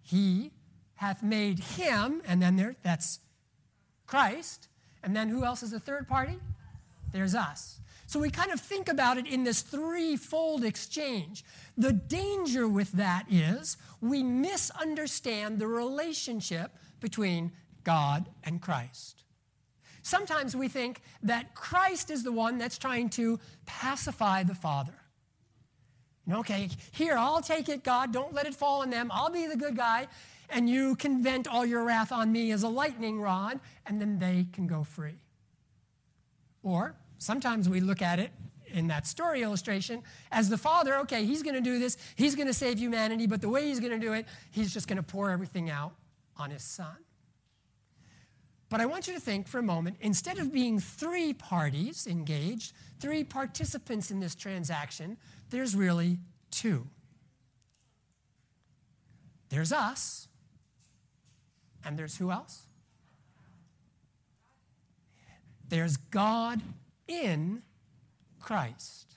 He 0.02 0.50
hath 0.96 1.22
made 1.22 1.58
Him, 1.58 2.20
and 2.26 2.42
then 2.42 2.56
there, 2.56 2.76
that's 2.82 3.20
Christ. 4.06 4.68
And 5.02 5.14
then 5.14 5.28
who 5.28 5.44
else 5.44 5.62
is 5.62 5.70
the 5.70 5.80
third 5.80 6.08
party? 6.08 6.38
There's 7.12 7.34
us. 7.34 7.80
So 8.06 8.20
we 8.20 8.30
kind 8.30 8.52
of 8.52 8.60
think 8.60 8.88
about 8.88 9.18
it 9.18 9.26
in 9.26 9.42
this 9.42 9.62
threefold 9.62 10.64
exchange. 10.64 11.44
The 11.76 11.92
danger 11.92 12.68
with 12.68 12.92
that 12.92 13.26
is 13.30 13.76
we 14.00 14.22
misunderstand 14.22 15.58
the 15.58 15.66
relationship 15.66 16.72
between 17.00 17.52
God 17.82 18.26
and 18.44 18.62
Christ. 18.62 19.24
Sometimes 20.02 20.54
we 20.54 20.68
think 20.68 21.02
that 21.24 21.56
Christ 21.56 22.10
is 22.10 22.22
the 22.22 22.30
one 22.30 22.58
that's 22.58 22.78
trying 22.78 23.08
to 23.10 23.40
pacify 23.66 24.44
the 24.44 24.54
Father. 24.54 24.94
Okay, 26.32 26.70
here, 26.92 27.16
I'll 27.16 27.42
take 27.42 27.68
it, 27.68 27.82
God. 27.82 28.12
Don't 28.12 28.32
let 28.32 28.46
it 28.46 28.54
fall 28.54 28.82
on 28.82 28.90
them. 28.90 29.10
I'll 29.12 29.30
be 29.30 29.46
the 29.46 29.56
good 29.56 29.76
guy 29.76 30.06
and 30.50 30.68
you 30.68 30.96
can 30.96 31.22
vent 31.22 31.48
all 31.48 31.64
your 31.64 31.84
wrath 31.84 32.12
on 32.12 32.32
me 32.32 32.52
as 32.52 32.62
a 32.62 32.68
lightning 32.68 33.20
rod, 33.20 33.60
and 33.86 34.00
then 34.00 34.18
they 34.18 34.46
can 34.52 34.66
go 34.66 34.84
free. 34.84 35.20
Or 36.62 36.94
sometimes 37.18 37.68
we 37.68 37.80
look 37.80 38.02
at 38.02 38.18
it 38.18 38.30
in 38.72 38.88
that 38.88 39.06
story 39.06 39.42
illustration 39.42 40.02
as 40.32 40.48
the 40.48 40.58
father, 40.58 40.98
okay, 40.98 41.24
he's 41.24 41.42
going 41.42 41.54
to 41.54 41.60
do 41.60 41.78
this, 41.78 41.96
he's 42.16 42.34
going 42.34 42.48
to 42.48 42.54
save 42.54 42.78
humanity, 42.78 43.26
but 43.26 43.40
the 43.40 43.48
way 43.48 43.66
he's 43.66 43.80
going 43.80 43.92
to 43.92 43.98
do 43.98 44.12
it, 44.12 44.26
he's 44.50 44.72
just 44.72 44.88
going 44.88 44.96
to 44.96 45.02
pour 45.02 45.30
everything 45.30 45.70
out 45.70 45.92
on 46.36 46.50
his 46.50 46.62
son. 46.62 46.96
But 48.68 48.80
I 48.80 48.86
want 48.86 49.06
you 49.06 49.14
to 49.14 49.20
think 49.20 49.46
for 49.46 49.58
a 49.58 49.62
moment 49.62 49.96
instead 50.00 50.38
of 50.38 50.52
being 50.52 50.80
three 50.80 51.32
parties 51.32 52.06
engaged, 52.06 52.72
three 52.98 53.22
participants 53.22 54.10
in 54.10 54.18
this 54.18 54.34
transaction, 54.34 55.16
there's 55.50 55.76
really 55.76 56.18
two. 56.50 56.88
There's 59.48 59.72
us, 59.72 60.26
and 61.86 61.96
there's 61.96 62.16
who 62.16 62.30
else? 62.30 62.66
There's 65.68 65.96
God 65.96 66.60
in 67.08 67.62
Christ. 68.40 69.14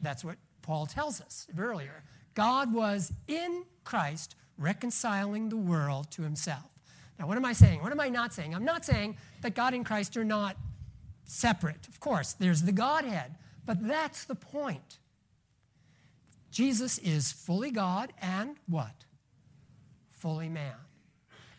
That's 0.00 0.24
what 0.24 0.36
Paul 0.62 0.86
tells 0.86 1.20
us 1.20 1.46
earlier. 1.56 2.02
God 2.34 2.72
was 2.72 3.12
in 3.28 3.64
Christ 3.84 4.34
reconciling 4.58 5.48
the 5.48 5.56
world 5.56 6.10
to 6.12 6.22
himself. 6.22 6.64
Now, 7.18 7.26
what 7.26 7.36
am 7.36 7.44
I 7.44 7.52
saying? 7.52 7.82
What 7.82 7.92
am 7.92 8.00
I 8.00 8.08
not 8.08 8.32
saying? 8.32 8.54
I'm 8.54 8.64
not 8.64 8.84
saying 8.84 9.16
that 9.42 9.54
God 9.54 9.74
and 9.74 9.84
Christ 9.84 10.16
are 10.16 10.24
not 10.24 10.56
separate. 11.24 11.86
Of 11.88 12.00
course, 12.00 12.32
there's 12.32 12.62
the 12.62 12.72
Godhead, 12.72 13.34
but 13.64 13.86
that's 13.86 14.24
the 14.24 14.34
point. 14.34 14.98
Jesus 16.50 16.98
is 16.98 17.32
fully 17.32 17.70
God 17.70 18.12
and 18.20 18.56
what? 18.68 19.04
Fully 20.10 20.48
man. 20.48 20.74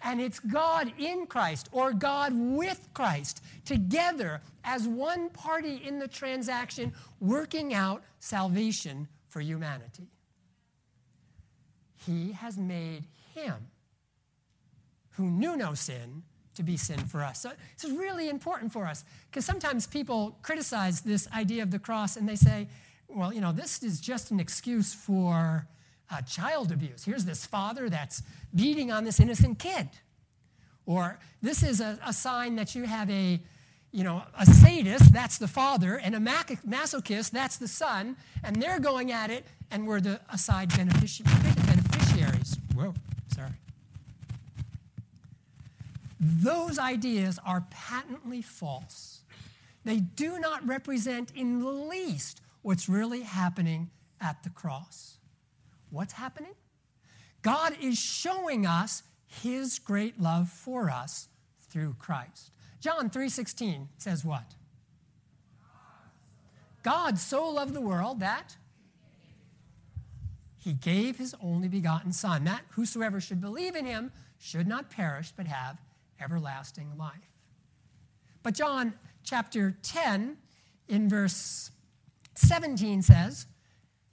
And 0.03 0.19
it's 0.19 0.39
God 0.39 0.91
in 0.97 1.25
Christ 1.27 1.69
or 1.71 1.93
God 1.93 2.33
with 2.35 2.89
Christ 2.93 3.41
together 3.65 4.41
as 4.63 4.87
one 4.87 5.29
party 5.29 5.81
in 5.85 5.99
the 5.99 6.07
transaction 6.07 6.93
working 7.19 7.73
out 7.73 8.03
salvation 8.19 9.07
for 9.29 9.39
humanity. 9.39 10.07
He 12.05 12.33
has 12.33 12.57
made 12.57 13.05
him 13.33 13.55
who 15.11 15.29
knew 15.29 15.55
no 15.55 15.73
sin 15.73 16.23
to 16.55 16.63
be 16.63 16.77
sin 16.77 16.99
for 16.99 17.23
us. 17.23 17.41
So 17.41 17.51
this 17.75 17.89
is 17.89 17.97
really 17.97 18.29
important 18.29 18.73
for 18.73 18.85
us 18.85 19.05
because 19.29 19.45
sometimes 19.45 19.87
people 19.87 20.37
criticize 20.41 21.01
this 21.01 21.27
idea 21.31 21.63
of 21.63 21.71
the 21.71 21.79
cross 21.79 22.17
and 22.17 22.27
they 22.27 22.35
say, 22.35 22.67
well, 23.07 23.33
you 23.33 23.41
know, 23.41 23.51
this 23.51 23.81
is 23.83 23.99
just 23.99 24.31
an 24.31 24.39
excuse 24.39 24.93
for 24.93 25.67
uh, 26.13 26.21
child 26.21 26.71
abuse. 26.71 27.03
Here's 27.03 27.25
this 27.25 27.45
father 27.45 27.89
that's 27.89 28.21
beating 28.53 28.91
on 28.91 29.03
this 29.03 29.19
innocent 29.19 29.59
kid. 29.59 29.89
Or 30.85 31.19
this 31.41 31.63
is 31.63 31.81
a, 31.81 31.97
a 32.05 32.13
sign 32.13 32.55
that 32.57 32.75
you 32.75 32.83
have 32.83 33.09
a, 33.09 33.39
you 33.91 34.03
know, 34.03 34.23
a 34.37 34.45
sadist, 34.45 35.13
that's 35.13 35.37
the 35.37 35.47
father, 35.47 35.97
and 35.97 36.15
a 36.15 36.19
masochist, 36.19 37.31
that's 37.31 37.57
the 37.57 37.67
son, 37.67 38.17
and 38.43 38.61
they're 38.61 38.79
going 38.79 39.11
at 39.11 39.29
it, 39.29 39.45
and 39.71 39.87
we're 39.87 40.01
the 40.01 40.19
aside 40.31 40.69
benefici- 40.69 41.23
beneficiaries. 41.65 42.57
Whoa, 42.75 42.93
sorry. 43.33 43.51
Those 46.19 46.79
ideas 46.79 47.39
are 47.45 47.65
patently 47.69 48.41
false. 48.41 49.21
They 49.85 49.97
do 49.97 50.39
not 50.39 50.65
represent 50.67 51.31
in 51.35 51.59
the 51.59 51.69
least 51.69 52.41
what's 52.61 52.87
really 52.87 53.21
happening 53.21 53.89
at 54.21 54.43
the 54.43 54.49
cross. 54.49 55.17
What's 55.93 56.13
happening? 56.13 56.55
God 57.43 57.77
is 57.79 57.99
showing 57.99 58.65
us 58.65 59.03
his 59.27 59.77
great 59.77 60.19
love 60.19 60.49
for 60.49 60.89
us 60.89 61.27
through 61.69 61.97
Christ. 61.99 62.49
John 62.79 63.11
3:16 63.11 63.89
says 63.99 64.25
what? 64.25 64.55
God 66.81 67.19
so 67.19 67.47
loved 67.47 67.75
the 67.75 67.81
world 67.81 68.19
that 68.21 68.57
he 70.57 70.73
gave 70.73 71.19
his 71.19 71.35
only 71.39 71.67
begotten 71.67 72.11
son 72.11 72.43
that 72.45 72.63
whosoever 72.71 73.21
should 73.21 73.39
believe 73.39 73.75
in 73.75 73.85
him 73.85 74.11
should 74.39 74.65
not 74.65 74.89
perish 74.89 75.31
but 75.31 75.45
have 75.45 75.79
everlasting 76.19 76.97
life. 76.97 77.37
But 78.41 78.55
John 78.55 78.95
chapter 79.23 79.77
10 79.83 80.37
in 80.87 81.07
verse 81.07 81.69
17 82.33 83.03
says, 83.03 83.45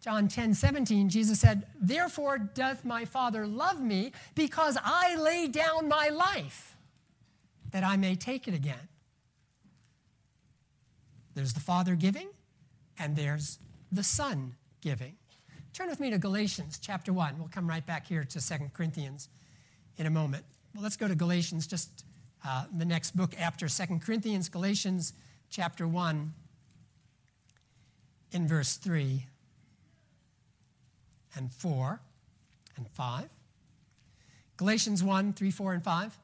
John 0.00 0.28
10 0.28 0.54
17, 0.54 1.10
Jesus 1.10 1.40
said, 1.40 1.66
Therefore 1.78 2.38
doth 2.38 2.84
my 2.84 3.04
Father 3.04 3.46
love 3.46 3.80
me, 3.80 4.12
because 4.34 4.78
I 4.82 5.16
lay 5.16 5.46
down 5.46 5.88
my 5.88 6.08
life, 6.08 6.76
that 7.70 7.84
I 7.84 7.96
may 7.96 8.14
take 8.14 8.48
it 8.48 8.54
again. 8.54 8.88
There's 11.34 11.52
the 11.52 11.60
Father 11.60 11.96
giving, 11.96 12.28
and 12.98 13.14
there's 13.14 13.58
the 13.92 14.02
Son 14.02 14.54
giving. 14.80 15.16
Turn 15.74 15.88
with 15.88 16.00
me 16.00 16.10
to 16.10 16.18
Galatians 16.18 16.78
chapter 16.80 17.12
1. 17.12 17.38
We'll 17.38 17.48
come 17.48 17.68
right 17.68 17.84
back 17.84 18.06
here 18.06 18.24
to 18.24 18.40
2 18.40 18.70
Corinthians 18.72 19.28
in 19.98 20.06
a 20.06 20.10
moment. 20.10 20.44
Well, 20.74 20.82
let's 20.82 20.96
go 20.96 21.08
to 21.08 21.14
Galatians, 21.14 21.66
just 21.66 22.04
uh, 22.44 22.64
the 22.76 22.84
next 22.84 23.14
book 23.14 23.38
after 23.38 23.68
2 23.68 23.98
Corinthians, 23.98 24.48
Galatians 24.48 25.12
chapter 25.50 25.86
1, 25.86 26.32
in 28.32 28.48
verse 28.48 28.76
3 28.76 29.26
and 31.34 31.52
4 31.52 32.00
and 32.76 32.88
5. 32.88 33.28
Galatians 34.56 35.02
1, 35.02 35.32
3, 35.32 35.50
4, 35.50 35.72
and 35.74 35.84
5. 35.84 36.18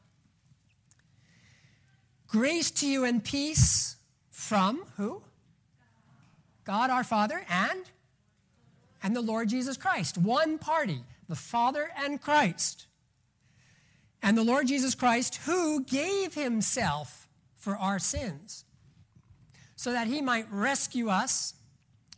Grace 2.29 2.71
to 2.73 2.87
you 2.87 3.05
and 3.05 3.23
peace 3.23 3.97
from 4.31 4.85
who? 4.97 5.23
God 6.65 6.91
our 6.91 7.05
Father 7.05 7.45
and 7.49 7.85
and 9.03 9.15
the 9.15 9.23
Lord 9.23 9.49
Jesus 9.49 9.77
Christ. 9.77 10.19
One 10.19 10.59
party, 10.59 11.01
the 11.29 11.37
Father 11.37 11.91
and 11.97 12.21
Christ 12.21 12.87
and 14.23 14.37
the 14.37 14.43
Lord 14.43 14.67
Jesus 14.67 14.95
Christ, 14.95 15.37
who 15.47 15.85
gave 15.85 16.35
himself 16.35 17.29
for 17.55 17.77
our 17.77 17.99
sins, 17.99 18.65
so 19.77 19.93
that 19.93 20.09
he 20.09 20.21
might 20.21 20.51
rescue 20.51 21.09
us 21.09 21.55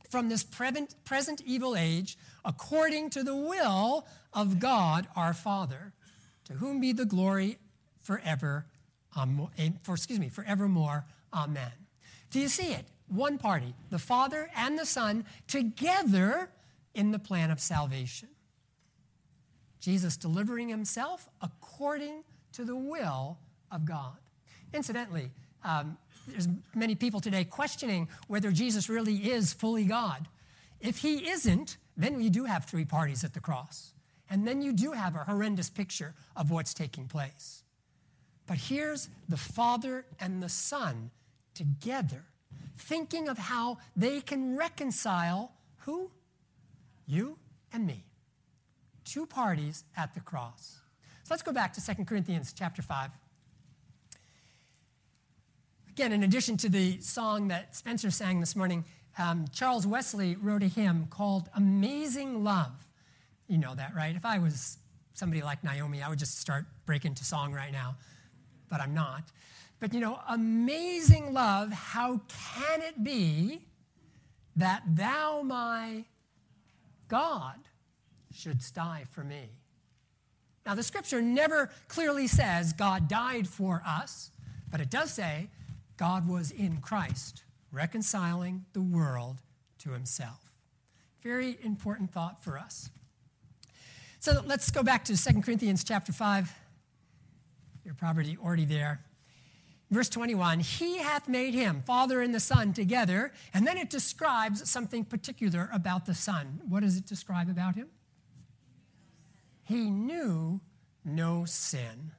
from 0.09 0.29
this 0.31 0.43
present 0.43 1.43
evil 1.45 1.77
age, 1.77 2.17
according 2.45 3.11
to 3.11 3.23
the 3.23 3.37
will 3.37 4.07
of 4.33 4.59
God 4.59 5.07
our 5.17 5.35
Father, 5.35 5.93
to 6.45 6.55
whom 6.55 6.81
be 6.81 6.93
the 6.93 7.05
glory 7.05 7.59
forever, 8.03 8.67
um, 9.17 9.49
for, 9.83 9.95
excuse 9.95 10.19
me, 10.19 10.29
forevermore. 10.29 11.05
Amen. 11.33 11.73
Do 12.31 12.41
you 12.41 12.49
see 12.49 12.73
it? 12.73 12.87
One 13.09 13.39
party, 13.39 13.75
the 13.91 13.99
Father 13.99 14.51
and 14.57 14.79
the 14.79 14.87
Son, 14.87 15.25
together 15.47 16.51
in 16.95 17.11
the 17.11 17.19
plan 17.19 17.51
of 17.51 17.61
salvation. 17.61 18.29
Jesus 19.81 20.17
delivering 20.17 20.69
himself 20.69 21.29
according 21.41 22.25
to 22.53 22.65
the 22.65 22.77
will 22.77 23.39
of 23.71 23.85
God. 23.85 24.17
Incidentally, 24.75 25.31
um, 25.65 25.97
there's 26.27 26.49
many 26.75 26.95
people 26.95 27.21
today 27.21 27.45
questioning 27.45 28.09
whether 28.27 28.51
Jesus 28.51 28.89
really 28.89 29.17
is 29.31 29.53
fully 29.53 29.85
God. 29.85 30.29
If 30.81 30.99
he 30.99 31.29
isn't, 31.29 31.77
then 31.99 32.21
you 32.21 32.31
do 32.31 32.45
have 32.45 32.65
three 32.65 32.85
parties 32.85 33.25
at 33.25 33.35
the 33.35 33.41
cross. 33.41 33.93
And 34.31 34.47
then 34.47 34.63
you 34.63 34.73
do 34.73 34.93
have 34.93 35.15
a 35.15 35.25
horrendous 35.25 35.71
picture 35.71 36.15
of 36.37 36.51
what's 36.51 36.75
taking 36.75 37.09
place. 37.09 37.63
But 38.47 38.59
here's 38.59 39.09
the 39.29 39.37
Father 39.37 40.05
and 40.21 40.43
the 40.43 40.49
Son 40.49 41.11
together, 41.55 42.25
thinking 42.77 43.29
of 43.29 43.39
how 43.39 43.79
they 43.97 44.21
can 44.21 44.57
reconcile 44.57 45.53
who? 45.79 46.11
You 47.07 47.39
and 47.73 47.87
me 47.87 48.05
two 49.09 49.27
parties 49.27 49.85
at 49.97 50.15
the 50.15 50.21
cross. 50.21 50.81
So 51.25 51.33
let's 51.33 51.43
go 51.43 51.53
back 51.53 51.73
to 51.75 51.85
2 51.85 52.05
Corinthians 52.05 52.53
chapter 52.53 52.83
5. 52.83 53.11
Again, 55.91 56.13
in 56.13 56.23
addition 56.23 56.57
to 56.59 56.69
the 56.69 57.01
song 57.01 57.49
that 57.49 57.75
Spencer 57.75 58.11
sang 58.11 58.41
this 58.41 58.55
morning, 58.55 58.85
um, 59.19 59.47
Charles 59.53 59.87
Wesley 59.87 60.37
wrote 60.37 60.63
a 60.63 60.69
hymn 60.69 61.07
called 61.11 61.49
Amazing 61.55 62.45
Love. 62.45 62.73
You 63.47 63.59
know 63.59 63.75
that, 63.75 63.95
right? 63.95 64.15
If 64.15 64.25
I 64.25 64.39
was 64.39 64.79
somebody 65.15 65.43
like 65.43 65.65
Naomi, 65.65 66.03
I 66.03 66.09
would 66.09 66.19
just 66.19 66.39
start 66.39 66.65
breaking 66.87 67.15
to 67.17 67.25
song 67.25 67.53
right 67.53 67.73
now, 67.73 67.97
but 68.71 68.81
I'm 68.81 68.95
not. 68.95 69.25
But 69.81 69.93
you 69.93 70.01
know, 70.01 70.21
amazing 70.29 71.33
love, 71.33 71.73
how 71.73 72.21
can 72.29 72.83
it 72.83 73.03
be 73.03 73.63
that 74.57 74.83
thou, 74.87 75.43
my 75.43 76.05
God, 77.09 77.57
shouldst 78.33 78.75
die 78.75 79.05
for 79.11 79.25
me. 79.25 79.51
Now, 80.67 80.75
the 80.75 80.83
scripture 80.83 81.23
never 81.23 81.71
clearly 81.89 82.27
says 82.27 82.73
God 82.73 83.09
died 83.09 83.49
for 83.49 83.83
us, 83.87 84.31
but 84.71 84.81
it 84.81 84.91
does 84.91 85.13
say 85.13 85.49
God 85.97 86.29
was 86.29 86.51
in 86.51 86.79
Christ, 86.79 87.43
reconciling 87.73 88.65
the 88.73 88.83
world 88.83 89.39
to 89.79 89.91
himself. 89.91 90.53
Very 91.23 91.59
important 91.63 92.13
thought 92.13 92.43
for 92.43 92.59
us. 92.59 92.91
So 94.21 94.43
let's 94.47 94.71
go 94.71 94.83
back 94.83 95.05
to 95.07 95.17
2 95.17 95.43
Corinthians 95.43 95.85
chapter 95.85 96.13
5. 96.13 96.53
You're 97.85 97.95
probably 97.95 98.37
already 98.37 98.65
there. 98.65 99.01
Verse 99.91 100.09
21 100.09 100.61
He 100.61 100.99
hath 100.99 101.29
made 101.29 101.55
him, 101.55 101.83
Father 101.87 102.21
and 102.21 102.35
the 102.35 102.41
Son, 102.41 102.73
together. 102.73 103.33
And 103.55 103.67
then 103.67 103.79
it 103.79 103.91
describes 103.91 104.69
something 104.69 105.05
particular 105.05 105.71
about 105.73 106.07
the 106.07 106.15
Son. 106.15 106.61
What 106.69 106.81
does 106.81 106.97
it 106.97 107.07
describe 107.07 107.49
about 107.49 107.75
him? 107.75 107.89
he 109.69 109.91
knew 109.91 110.61
no 111.05 111.45
sin. 111.45 112.13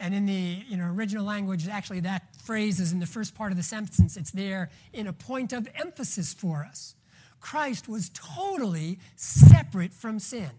And 0.00 0.14
in 0.14 0.24
the 0.24 0.64
you 0.66 0.78
know, 0.78 0.86
original 0.86 1.26
language, 1.26 1.68
actually, 1.68 2.00
that 2.00 2.34
phrase 2.42 2.80
is 2.80 2.90
in 2.90 3.00
the 3.00 3.06
first 3.06 3.34
part 3.34 3.52
of 3.52 3.58
the 3.58 3.62
sentence. 3.62 4.16
It's 4.16 4.30
there 4.30 4.70
in 4.94 5.06
a 5.06 5.12
point 5.12 5.52
of 5.52 5.68
emphasis 5.74 6.32
for 6.32 6.66
us. 6.68 6.94
Christ 7.38 7.88
was 7.88 8.10
totally 8.14 8.98
separate 9.14 9.92
from 9.92 10.18
sin. 10.18 10.50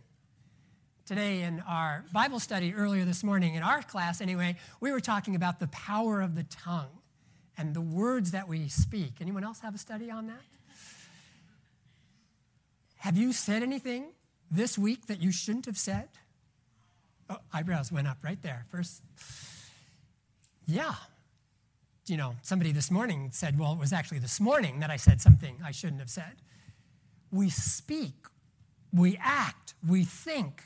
Today, 1.07 1.41
in 1.41 1.61
our 1.67 2.05
Bible 2.13 2.39
study 2.39 2.73
earlier 2.73 3.03
this 3.03 3.23
morning, 3.23 3.55
in 3.55 3.63
our 3.63 3.81
class 3.81 4.21
anyway, 4.21 4.55
we 4.79 4.91
were 4.91 4.99
talking 4.99 5.35
about 5.35 5.59
the 5.59 5.67
power 5.67 6.21
of 6.21 6.35
the 6.35 6.43
tongue 6.43 7.01
and 7.57 7.73
the 7.73 7.81
words 7.81 8.31
that 8.31 8.47
we 8.47 8.69
speak. 8.69 9.13
Anyone 9.19 9.43
else 9.43 9.59
have 9.59 9.75
a 9.75 9.79
study 9.79 10.09
on 10.11 10.27
that? 10.27 10.41
Have 12.97 13.17
you 13.17 13.33
said 13.33 13.63
anything 13.63 14.13
this 14.51 14.77
week 14.77 15.07
that 15.07 15.19
you 15.19 15.31
shouldn't 15.31 15.65
have 15.65 15.77
said? 15.77 16.09
Oh, 17.31 17.37
eyebrows 17.53 17.91
went 17.93 18.07
up 18.07 18.17
right 18.23 18.41
there. 18.41 18.65
First, 18.69 19.03
yeah. 20.65 20.95
You 22.07 22.17
know, 22.17 22.35
somebody 22.41 22.73
this 22.73 22.91
morning 22.91 23.29
said, 23.31 23.57
well, 23.57 23.71
it 23.71 23.79
was 23.79 23.93
actually 23.93 24.19
this 24.19 24.41
morning 24.41 24.81
that 24.81 24.89
I 24.89 24.97
said 24.97 25.21
something 25.21 25.55
I 25.63 25.71
shouldn't 25.71 26.01
have 26.01 26.09
said. 26.09 26.41
We 27.31 27.49
speak, 27.49 28.25
we 28.91 29.17
act, 29.21 29.75
we 29.87 30.03
think 30.03 30.63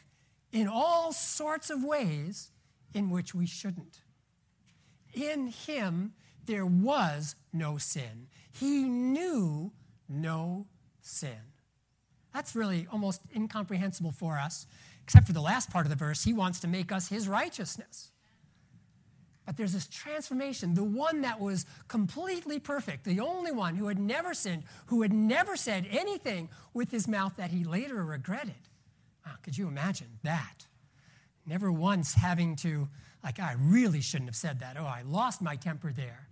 in 0.51 0.67
all 0.67 1.13
sorts 1.13 1.69
of 1.69 1.83
ways 1.83 2.49
in 2.95 3.11
which 3.11 3.35
we 3.35 3.45
shouldn't. 3.45 3.99
In 5.13 5.47
him, 5.47 6.13
there 6.45 6.65
was 6.65 7.35
no 7.53 7.77
sin. 7.77 8.27
He 8.51 8.83
knew 8.85 9.71
no 10.09 10.65
sin. 11.01 11.53
That's 12.33 12.55
really 12.55 12.87
almost 12.91 13.21
incomprehensible 13.35 14.11
for 14.11 14.39
us, 14.39 14.65
except 15.05 15.27
for 15.27 15.33
the 15.33 15.41
last 15.41 15.69
part 15.69 15.85
of 15.85 15.91
the 15.91 15.95
verse. 15.95 16.23
He 16.23 16.33
wants 16.33 16.59
to 16.61 16.67
make 16.67 16.91
us 16.91 17.07
his 17.09 17.27
righteousness. 17.27 18.09
But 19.45 19.55
there's 19.55 19.73
this 19.73 19.85
transformation, 19.85 20.73
the 20.73 20.83
one 20.83 21.21
that 21.21 21.39
was 21.39 21.67
completely 21.87 22.59
perfect, 22.59 23.03
the 23.03 23.19
only 23.19 23.51
one 23.51 23.75
who 23.75 23.87
had 23.87 23.99
never 23.99 24.33
sinned, 24.33 24.63
who 24.87 25.03
had 25.03 25.13
never 25.13 25.55
said 25.55 25.87
anything 25.91 26.49
with 26.73 26.89
his 26.89 27.07
mouth 27.07 27.35
that 27.37 27.51
he 27.51 27.63
later 27.63 28.03
regretted. 28.03 28.55
Wow, 29.23 29.33
could 29.43 29.55
you 29.55 29.67
imagine 29.67 30.17
that? 30.23 30.65
Never 31.45 31.71
once 31.71 32.15
having 32.15 32.55
to, 32.57 32.89
like, 33.23 33.39
I 33.39 33.55
really 33.59 34.01
shouldn't 34.01 34.29
have 34.29 34.35
said 34.35 34.61
that. 34.61 34.77
Oh, 34.79 34.85
I 34.85 35.03
lost 35.03 35.39
my 35.39 35.55
temper 35.55 35.91
there. 35.95 36.29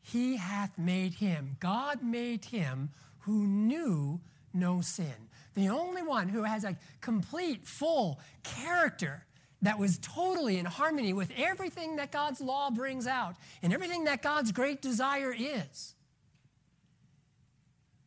He 0.00 0.36
hath 0.36 0.78
made 0.78 1.14
him, 1.14 1.56
God 1.58 2.04
made 2.04 2.44
him 2.44 2.90
who 3.20 3.44
knew 3.44 4.20
no 4.52 4.82
sin. 4.82 5.30
The 5.54 5.68
only 5.68 6.02
one 6.02 6.28
who 6.28 6.42
has 6.42 6.64
a 6.64 6.76
complete, 7.00 7.66
full 7.66 8.20
character 8.42 9.24
that 9.62 9.78
was 9.78 9.98
totally 9.98 10.58
in 10.58 10.66
harmony 10.66 11.12
with 11.12 11.32
everything 11.36 11.96
that 11.96 12.12
God's 12.12 12.40
law 12.40 12.70
brings 12.70 13.06
out 13.06 13.36
and 13.62 13.72
everything 13.72 14.04
that 14.04 14.22
God's 14.22 14.52
great 14.52 14.82
desire 14.82 15.34
is. 15.36 15.94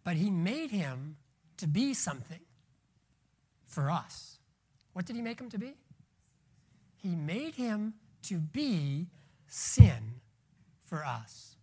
But 0.03 0.17
he 0.17 0.29
made 0.29 0.71
him 0.71 1.17
to 1.57 1.67
be 1.67 1.93
something 1.93 2.39
for 3.65 3.89
us. 3.89 4.37
What 4.93 5.05
did 5.05 5.15
he 5.15 5.21
make 5.21 5.39
him 5.39 5.49
to 5.49 5.57
be? 5.57 5.73
He 6.95 7.15
made 7.15 7.55
him 7.55 7.93
to 8.23 8.39
be 8.39 9.07
sin 9.47 10.21
for 10.83 11.03
us. 11.03 11.55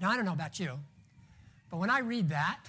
Now, 0.00 0.10
I 0.10 0.16
don't 0.16 0.24
know 0.24 0.32
about 0.32 0.60
you, 0.60 0.78
but 1.70 1.78
when 1.78 1.90
I 1.90 2.00
read 2.00 2.28
that, 2.28 2.60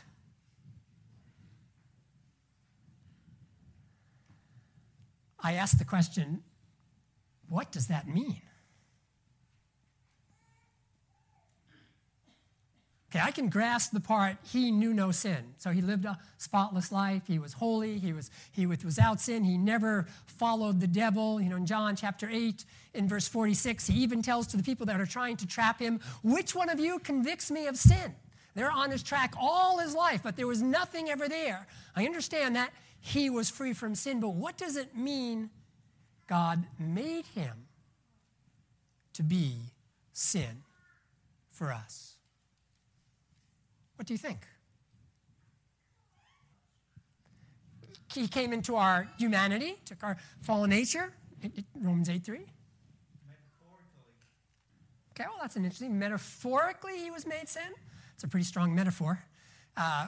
I 5.41 5.53
ask 5.53 5.77
the 5.77 5.86
question 5.86 6.43
what 7.48 7.72
does 7.72 7.88
that 7.88 8.08
mean? 8.08 8.41
Okay, 13.12 13.19
I 13.24 13.31
can 13.31 13.50
grasp 13.50 13.91
the 13.91 14.00
part 14.00 14.38
he 14.51 14.69
knew 14.69 14.93
no 14.93 15.10
sin. 15.10 15.55
So 15.58 15.72
he 15.72 15.81
lived 15.81 16.05
a 16.05 16.19
spotless 16.38 16.91
life. 16.91 17.24
He 17.25 17.40
was 17.40 17.53
holy. 17.53 17.98
He 17.98 18.14
was, 18.14 18.29
he 18.51 18.68
was 18.68 18.85
without 18.85 19.20
sin. 19.20 19.44
He 19.44 19.57
never 19.57 20.05
followed 20.27 20.79
the 20.79 20.87
devil. 20.87 21.42
You 21.42 21.50
know, 21.50 21.55
in 21.55 21.66
John 21.66 21.96
chapter 21.96 22.29
8, 22.31 22.64
in 22.94 23.07
verse 23.07 23.27
46, 23.27 23.87
he 23.87 23.96
even 24.03 24.22
tells 24.22 24.46
to 24.48 24.57
the 24.57 24.64
people 24.64 24.85
that 24.85 25.01
are 25.01 25.07
trying 25.07 25.37
to 25.37 25.48
trap 25.48 25.79
him, 25.79 26.00
Which 26.22 26.53
one 26.53 26.70
of 26.70 26.79
you 26.79 27.00
convicts 27.00 27.50
me 27.50 27.66
of 27.66 27.77
sin? 27.77 28.14
They're 28.53 28.72
on 28.72 28.92
his 28.92 29.01
track 29.01 29.33
all 29.40 29.79
his 29.79 29.96
life, 29.96 30.22
but 30.24 30.35
there 30.35 30.48
was 30.48 30.61
nothing 30.61 31.09
ever 31.09 31.27
there. 31.27 31.66
I 31.96 32.05
understand 32.05 32.55
that 32.57 32.72
he 33.01 33.29
was 33.29 33.50
free 33.50 33.74
from 33.74 33.96
sin, 33.96 34.20
but 34.20 34.29
what 34.29 34.57
does 34.57 34.75
it 34.75 34.96
mean 34.96 35.50
God 36.27 36.66
made 36.77 37.25
him 37.27 37.68
to 39.14 39.24
be 39.24 39.74
sin 40.14 40.64
for 41.51 41.72
us? 41.72 42.16
What 43.96 44.07
do 44.07 44.14
you 44.14 44.18
think? 44.18 44.40
He 48.14 48.27
came 48.27 48.53
into 48.53 48.75
our 48.75 49.07
humanity, 49.18 49.75
took 49.85 50.03
our 50.03 50.18
fallen 50.42 50.70
nature, 50.72 51.14
Romans 51.79 52.09
8 52.09 52.24
3. 52.24 52.40
Okay, 55.20 55.27
well, 55.27 55.38
that's 55.42 55.57
an 55.57 55.66
interesting. 55.66 56.00
Metaphorically, 56.00 56.98
he 56.98 57.12
was 57.12 57.27
made 57.27 57.50
sin. 57.50 57.74
It's 58.16 58.24
a 58.24 58.27
pretty 58.27 58.46
strong 58.46 58.74
metaphor. 58.74 59.22
Uh, 59.75 60.07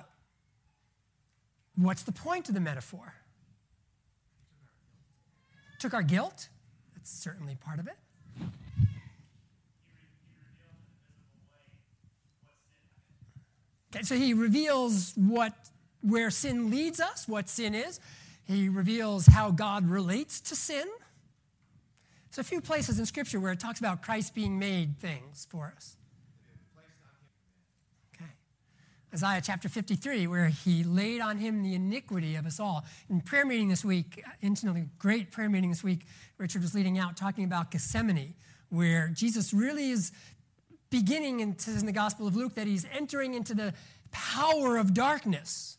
What's 1.76 2.04
the 2.04 2.12
point 2.12 2.48
of 2.50 2.56
the 2.56 2.62
metaphor? 2.62 3.14
Took 5.80 5.94
our 5.94 6.04
guilt. 6.04 6.50
That's 6.96 7.10
certainly 7.10 7.56
part 7.56 7.80
of 7.80 7.88
it. 7.88 7.98
Okay, 13.94 14.04
so 14.04 14.16
he 14.16 14.34
reveals 14.34 15.14
what 15.16 15.54
where 16.02 16.32
sin 16.32 16.72
leads 16.72 17.00
us, 17.00 17.28
what 17.28 17.50
sin 17.50 17.76
is. 17.76 18.00
He 18.46 18.70
reveals 18.70 19.28
how 19.28 19.52
God 19.52 19.90
relates 19.90 20.42
to 20.42 20.56
sin. 20.56 20.86
There's 22.30 22.46
a 22.46 22.50
few 22.50 22.62
places 22.62 22.98
in 22.98 23.06
Scripture 23.06 23.40
where 23.40 23.52
it 23.52 23.60
talks 23.60 23.80
about 23.80 24.02
Christ 24.02 24.34
being 24.34 24.58
made 24.58 25.00
things 25.00 25.48
for 25.50 25.74
us. 25.76 25.98
Isaiah 29.14 29.42
chapter 29.44 29.68
53, 29.68 30.28
where 30.28 30.48
he 30.48 30.86
laid 30.86 31.20
on 31.20 31.38
him 31.38 31.64
the 31.64 31.76
iniquity 31.76 32.36
of 32.36 32.46
us 32.46 32.62
all. 32.62 32.86
In 33.10 33.20
prayer 33.20 33.46
meeting 33.46 33.68
this 33.68 33.84
week, 33.84 34.24
incidentally, 34.42 34.88
great 35.00 35.32
prayer 35.32 35.50
meeting 35.50 35.70
this 35.70 35.84
week, 35.84 36.06
Richard 36.38 36.62
was 36.62 36.74
leading 36.74 36.98
out 36.98 37.18
talking 37.18 37.44
about 37.44 37.72
Gethsemane, 37.72 38.36
where 38.70 39.10
Jesus 39.10 39.54
really 39.54 39.92
is 39.92 40.14
beginning, 40.90 41.56
says 41.58 41.82
in 41.82 41.88
the 41.88 41.92
Gospel 41.92 42.26
of 42.26 42.38
Luke 42.38 42.56
that 42.56 42.68
he's 42.68 42.86
entering 42.94 43.34
into 43.34 43.54
the 43.54 43.74
power 44.12 44.78
of 44.78 44.94
darkness. 44.94 45.78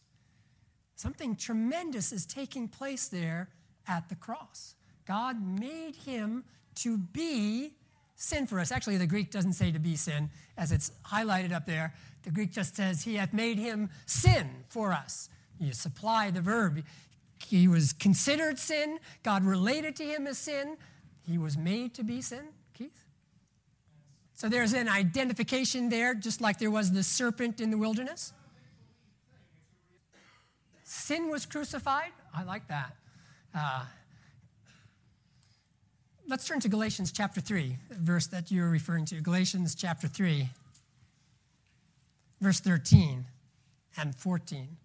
Something 0.94 1.34
tremendous 1.34 2.12
is 2.12 2.26
taking 2.26 2.68
place 2.68 3.08
there 3.08 3.48
at 3.88 4.10
the 4.10 4.14
cross. 4.14 4.74
God 5.06 5.42
made 5.42 5.96
him 5.96 6.44
to 6.76 6.98
be 6.98 7.72
sin 8.14 8.46
for 8.46 8.60
us. 8.60 8.70
Actually, 8.70 8.98
the 8.98 9.06
Greek 9.06 9.30
doesn't 9.30 9.54
say 9.54 9.72
to 9.72 9.78
be 9.78 9.96
sin, 9.96 10.30
as 10.56 10.70
it's 10.70 10.92
highlighted 11.06 11.52
up 11.52 11.66
there. 11.66 11.94
The 12.22 12.30
Greek 12.30 12.52
just 12.52 12.76
says, 12.76 13.02
He 13.02 13.16
hath 13.16 13.32
made 13.32 13.58
him 13.58 13.90
sin 14.06 14.48
for 14.68 14.92
us. 14.92 15.28
You 15.58 15.72
supply 15.72 16.30
the 16.30 16.40
verb. 16.40 16.82
He 17.46 17.68
was 17.68 17.92
considered 17.92 18.58
sin. 18.58 18.98
God 19.22 19.44
related 19.44 19.96
to 19.96 20.04
him 20.04 20.26
as 20.26 20.38
sin. 20.38 20.76
He 21.22 21.38
was 21.38 21.56
made 21.56 21.94
to 21.94 22.04
be 22.04 22.20
sin. 22.20 22.44
Keith? 22.74 23.04
So 24.34 24.48
there's 24.48 24.72
an 24.72 24.88
identification 24.88 25.88
there, 25.88 26.14
just 26.14 26.40
like 26.40 26.58
there 26.58 26.70
was 26.70 26.92
the 26.92 27.02
serpent 27.02 27.60
in 27.60 27.70
the 27.70 27.78
wilderness. 27.78 28.32
Sin 30.84 31.30
was 31.30 31.46
crucified. 31.46 32.10
I 32.34 32.42
like 32.42 32.66
that. 32.68 32.96
Uh, 33.54 33.84
let's 36.26 36.46
turn 36.46 36.60
to 36.60 36.68
Galatians 36.68 37.12
chapter 37.12 37.40
3, 37.40 37.76
verse 37.90 38.26
that 38.28 38.50
you're 38.50 38.68
referring 38.68 39.04
to. 39.06 39.20
Galatians 39.20 39.74
chapter 39.74 40.08
3 40.08 40.48
verse 42.42 42.60
13 42.60 43.24
and 43.96 44.14
14. 44.16 44.76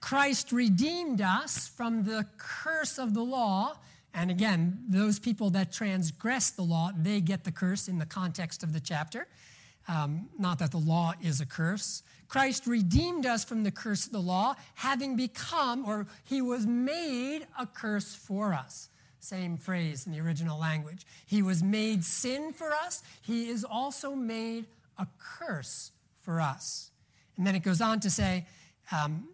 Christ 0.00 0.52
redeemed 0.52 1.22
us 1.22 1.68
from 1.68 2.04
the 2.04 2.26
curse 2.36 2.98
of 2.98 3.14
the 3.14 3.22
law. 3.22 3.74
And 4.12 4.30
again, 4.30 4.84
those 4.88 5.18
people 5.18 5.50
that 5.50 5.72
transgress 5.72 6.50
the 6.50 6.62
law, 6.62 6.90
they 6.94 7.20
get 7.20 7.44
the 7.44 7.52
curse 7.52 7.88
in 7.88 7.98
the 7.98 8.06
context 8.06 8.62
of 8.62 8.72
the 8.72 8.80
chapter. 8.80 9.28
Um, 9.86 10.28
not 10.38 10.58
that 10.58 10.72
the 10.72 10.78
law 10.78 11.14
is 11.22 11.40
a 11.40 11.46
curse. 11.46 12.02
Christ 12.28 12.66
redeemed 12.66 13.24
us 13.24 13.44
from 13.44 13.62
the 13.62 13.70
curse 13.70 14.06
of 14.06 14.12
the 14.12 14.20
law, 14.20 14.56
having 14.74 15.14
become, 15.14 15.86
or 15.86 16.06
he 16.24 16.42
was 16.42 16.66
made 16.66 17.46
a 17.58 17.66
curse 17.66 18.14
for 18.14 18.52
us. 18.52 18.88
Same 19.20 19.56
phrase 19.56 20.06
in 20.06 20.12
the 20.12 20.20
original 20.20 20.58
language. 20.58 21.06
He 21.24 21.42
was 21.42 21.62
made 21.62 22.04
sin 22.04 22.52
for 22.52 22.72
us. 22.72 23.02
He 23.22 23.48
is 23.48 23.64
also 23.64 24.14
made 24.14 24.66
a 24.98 25.06
curse 25.18 25.92
for 26.20 26.40
us. 26.40 26.90
And 27.36 27.46
then 27.46 27.54
it 27.54 27.62
goes 27.62 27.80
on 27.80 28.00
to 28.00 28.10
say, 28.10 28.46
um, 28.92 29.28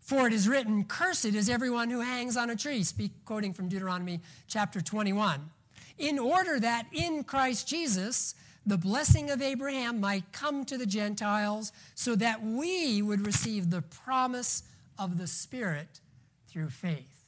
For 0.00 0.26
it 0.26 0.32
is 0.32 0.48
written, 0.48 0.84
Cursed 0.84 1.26
is 1.26 1.48
everyone 1.48 1.90
who 1.90 2.00
hangs 2.00 2.36
on 2.36 2.50
a 2.50 2.56
tree, 2.56 2.82
speak, 2.82 3.12
quoting 3.24 3.52
from 3.52 3.68
Deuteronomy 3.68 4.20
chapter 4.48 4.80
21, 4.80 5.50
in 5.98 6.18
order 6.18 6.58
that 6.58 6.86
in 6.92 7.24
Christ 7.24 7.68
Jesus 7.68 8.34
the 8.64 8.78
blessing 8.78 9.30
of 9.30 9.42
Abraham 9.42 10.00
might 10.00 10.30
come 10.32 10.64
to 10.66 10.78
the 10.78 10.86
Gentiles, 10.86 11.72
so 11.94 12.14
that 12.16 12.42
we 12.42 13.02
would 13.02 13.26
receive 13.26 13.70
the 13.70 13.82
promise 13.82 14.62
of 14.98 15.18
the 15.18 15.26
Spirit 15.26 16.00
through 16.48 16.68
faith. 16.68 17.24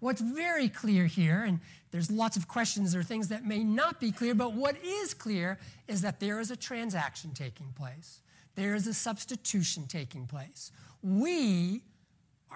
What's 0.00 0.20
very 0.20 0.68
clear 0.68 1.06
here, 1.06 1.44
and 1.44 1.60
there's 1.92 2.10
lots 2.10 2.38
of 2.38 2.48
questions 2.48 2.96
or 2.96 3.02
things 3.02 3.28
that 3.28 3.44
may 3.44 3.62
not 3.62 4.00
be 4.00 4.10
clear, 4.10 4.34
but 4.34 4.54
what 4.54 4.76
is 4.82 5.12
clear 5.12 5.58
is 5.86 6.00
that 6.00 6.20
there 6.20 6.40
is 6.40 6.50
a 6.50 6.56
transaction 6.56 7.32
taking 7.34 7.68
place. 7.76 8.20
There 8.54 8.74
is 8.74 8.86
a 8.86 8.94
substitution 8.94 9.86
taking 9.86 10.26
place. 10.26 10.72
We 11.02 11.82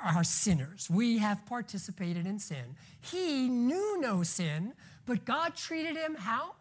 are 0.04 0.24
sinners. 0.24 0.88
We 0.90 1.18
have 1.18 1.44
participated 1.46 2.26
in 2.26 2.38
sin. 2.38 2.76
He 3.00 3.48
knew 3.48 4.00
no 4.00 4.22
sin, 4.22 4.72
but 5.04 5.26
God 5.26 5.54
treated 5.54 5.96
him 5.96 6.14
how? 6.14 6.54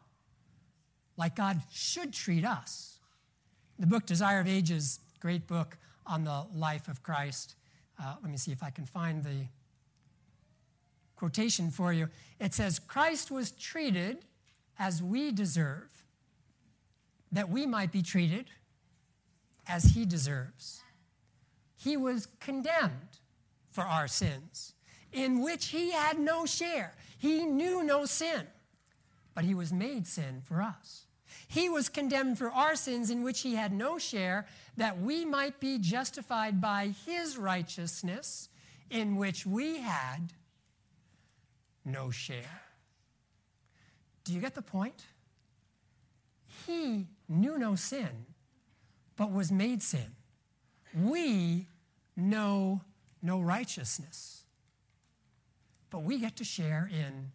Like 1.17 1.35
God 1.37 1.61
should 1.71 2.11
treat 2.11 2.43
us. 2.43 2.99
The 3.79 3.87
book 3.87 4.05
Desire 4.05 4.41
of 4.41 4.47
Ages, 4.47 4.99
great 5.21 5.47
book 5.47 5.77
on 6.05 6.25
the 6.25 6.45
life 6.53 6.89
of 6.89 7.03
Christ. 7.03 7.55
Uh, 8.01 8.15
let 8.21 8.29
me 8.29 8.37
see 8.37 8.51
if 8.51 8.61
I 8.61 8.69
can 8.69 8.85
find 8.85 9.23
the 9.23 9.47
quotation 11.15 11.71
for 11.71 11.93
you. 11.93 12.09
It 12.39 12.53
says, 12.53 12.79
Christ 12.79 13.31
was 13.31 13.51
treated 13.51 14.25
as 14.77 15.01
we 15.01 15.31
deserve, 15.31 16.03
that 17.31 17.49
we 17.49 17.65
might 17.65 17.91
be 17.91 18.01
treated 18.01 18.45
as 19.67 19.83
he 19.85 20.05
deserves. 20.05 20.81
He 21.77 21.97
was 21.97 22.27
condemned 22.39 23.19
for 23.71 23.83
our 23.83 24.07
sins, 24.07 24.73
in 25.11 25.41
which 25.41 25.67
he 25.67 25.91
had 25.91 26.19
no 26.19 26.45
share. 26.45 26.95
He 27.17 27.45
knew 27.45 27.83
no 27.83 28.05
sin, 28.05 28.47
but 29.33 29.45
he 29.45 29.53
was 29.53 29.71
made 29.71 30.07
sin 30.07 30.41
for 30.43 30.61
us. 30.61 31.05
He 31.47 31.69
was 31.69 31.89
condemned 31.89 32.37
for 32.37 32.51
our 32.51 32.75
sins, 32.75 33.09
in 33.09 33.23
which 33.23 33.41
he 33.41 33.55
had 33.55 33.71
no 33.71 33.97
share, 33.97 34.47
that 34.77 34.99
we 34.99 35.25
might 35.25 35.59
be 35.59 35.77
justified 35.77 36.59
by 36.59 36.93
his 37.05 37.37
righteousness, 37.37 38.49
in 38.89 39.15
which 39.15 39.45
we 39.45 39.79
had 39.81 40.33
no 41.85 42.11
share. 42.11 42.61
Do 44.23 44.33
you 44.33 44.41
get 44.41 44.55
the 44.55 44.61
point? 44.61 45.05
He 46.65 47.07
knew 47.29 47.57
no 47.57 47.75
sin, 47.75 48.25
but 49.15 49.31
was 49.31 49.51
made 49.51 49.83
sin. 49.83 50.15
We 50.95 51.67
know 52.15 52.81
no 53.21 53.39
righteousness. 53.39 54.43
But 55.89 56.03
we 56.03 56.19
get 56.19 56.35
to 56.37 56.43
share 56.43 56.89
in 56.91 57.31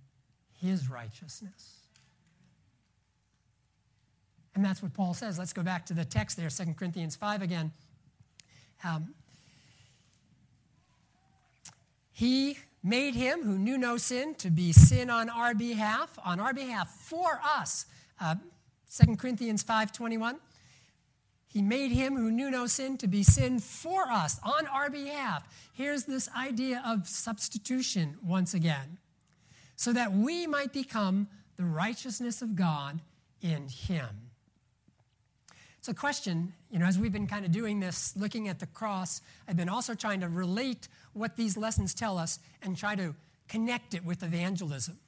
his 0.61 0.91
righteousness. 0.91 1.77
And 4.55 4.65
that's 4.65 4.83
what 4.83 4.93
Paul 4.93 5.15
says. 5.15 5.39
Let's 5.39 5.53
go 5.53 5.63
back 5.63 5.87
to 5.87 5.95
the 5.95 6.05
text 6.05 6.37
there, 6.37 6.51
2 6.51 6.75
Corinthians 6.75 7.17
5 7.17 7.41
again. 7.41 7.73
Um, 8.85 9.15
he 12.13 12.59
made 12.83 13.15
him 13.15 13.43
who 13.43 13.59
knew 13.59 13.77
no 13.77 13.97
sin 13.97 14.35
to 14.37 14.51
be 14.51 14.73
sin 14.73 15.11
on 15.11 15.29
our 15.29 15.55
behalf, 15.55 16.19
on 16.25 16.41
our 16.41 16.55
behalf, 16.55 16.89
for 16.91 17.41
us. 17.45 17.87
Uh, 18.21 18.37
2 18.91 19.17
Corinthians 19.17 19.63
5.21. 19.63 20.37
He 21.47 21.63
made 21.63 21.91
him 21.91 22.17
who 22.17 22.31
knew 22.31 22.51
no 22.51 22.67
sin 22.67 22.97
to 22.99 23.09
be 23.09 23.23
sin 23.23 23.59
for 23.59 24.03
us 24.05 24.39
on 24.45 24.67
our 24.69 24.89
behalf. 24.89 25.43
Here's 25.73 26.05
this 26.05 26.29
idea 26.37 26.83
of 26.87 27.09
substitution 27.09 28.17
once 28.25 28.55
again, 28.55 28.99
so 29.75 29.93
that 29.93 30.13
we 30.13 30.47
might 30.47 30.73
become 30.73 31.29
the 31.57 31.65
righteousness 31.65 32.41
of 32.41 32.55
God 32.55 33.01
in 33.43 33.69
him. 33.69 34.31
It's 35.81 35.89
a 35.89 35.95
question, 35.95 36.53
you 36.71 36.79
know, 36.79 36.85
as 36.85 36.99
we've 36.99 37.13
been 37.13 37.27
kind 37.27 37.45
of 37.45 37.53
doing 37.53 37.81
this, 37.81 38.15
looking 38.15 38.49
at 38.49 38.61
the 38.61 38.67
cross, 38.67 39.23
I've 39.49 39.57
been 39.57 39.71
also 39.71 39.95
trying 39.95 40.21
to 40.21 40.29
relate 40.29 40.89
what 41.13 41.37
these 41.37 41.57
lessons 41.57 41.95
tell 41.95 42.19
us 42.19 42.39
and 42.63 42.77
try 42.77 42.95
to 42.95 43.15
connect 43.49 43.95
it 43.95 44.05
with 44.05 44.23
evangelism. 44.23 44.99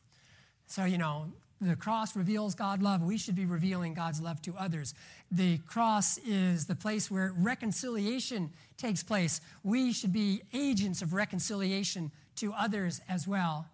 So, 0.66 0.84
you 0.84 0.98
know, 0.98 1.26
the 1.60 1.76
cross 1.76 2.16
reveals 2.16 2.56
God's 2.56 2.82
love. 2.82 3.02
We 3.02 3.16
should 3.16 3.36
be 3.36 3.46
revealing 3.46 3.94
God's 3.94 4.20
love 4.20 4.42
to 4.42 4.54
others. 4.58 4.94
The 5.30 5.58
cross 5.58 6.18
is 6.18 6.66
the 6.66 6.74
place 6.74 7.08
where 7.08 7.32
reconciliation 7.38 8.50
takes 8.76 9.02
place. 9.02 9.40
We 9.62 9.92
should 9.92 10.12
be 10.12 10.42
agents 10.52 11.02
of 11.02 11.12
reconciliation 11.12 12.10
to 12.36 12.52
others 12.52 13.00
as 13.08 13.28
well. 13.28 13.66